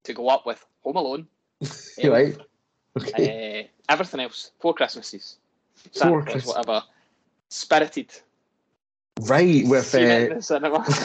[0.03, 1.27] to go up with Home Alone.
[2.03, 2.37] right.
[2.97, 3.67] Okay.
[3.89, 4.51] Uh, everything else.
[4.59, 5.37] Four Christmases.
[5.99, 6.45] Four Christmas.
[6.45, 6.83] whatever.
[7.49, 8.13] Spirited.
[9.21, 10.41] Right, with uh,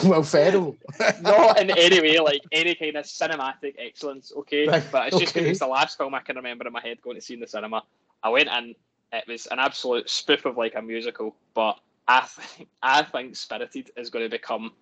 [0.03, 0.75] Will Ferrell.
[1.21, 4.67] Not in any way, like any kind of cinematic excellence, okay?
[4.67, 5.51] Right, but it's just because okay.
[5.51, 7.47] it's the last film I can remember in my head going to see in the
[7.47, 7.83] cinema.
[8.21, 8.75] I went in,
[9.13, 13.91] it was an absolute spoof of like a musical, but I think I think Spirited
[13.95, 14.73] is going to become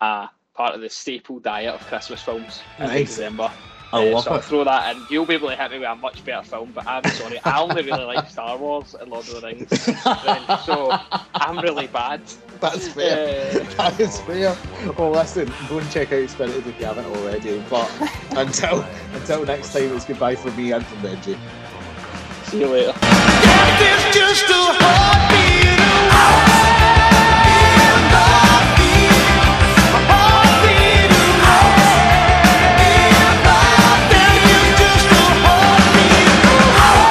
[0.00, 3.08] a part of the staple diet of Christmas films in nice.
[3.08, 3.52] December.
[3.92, 4.34] I uh, love so it.
[4.36, 5.06] I'll throw that in.
[5.10, 7.60] You'll be able to hit me with a much better film, but I'm sorry, I
[7.60, 9.68] only really like Star Wars and Lord of the Rings,
[10.64, 10.98] so
[11.34, 12.22] I'm really bad.
[12.62, 13.60] That's fair.
[13.60, 14.56] Uh, that is fair.
[14.96, 17.60] Well, listen, go and check out Spirited if you haven't already.
[17.68, 17.90] But
[18.36, 21.36] until until next time, it's goodbye from me and from Benji.
[22.44, 22.92] See you later.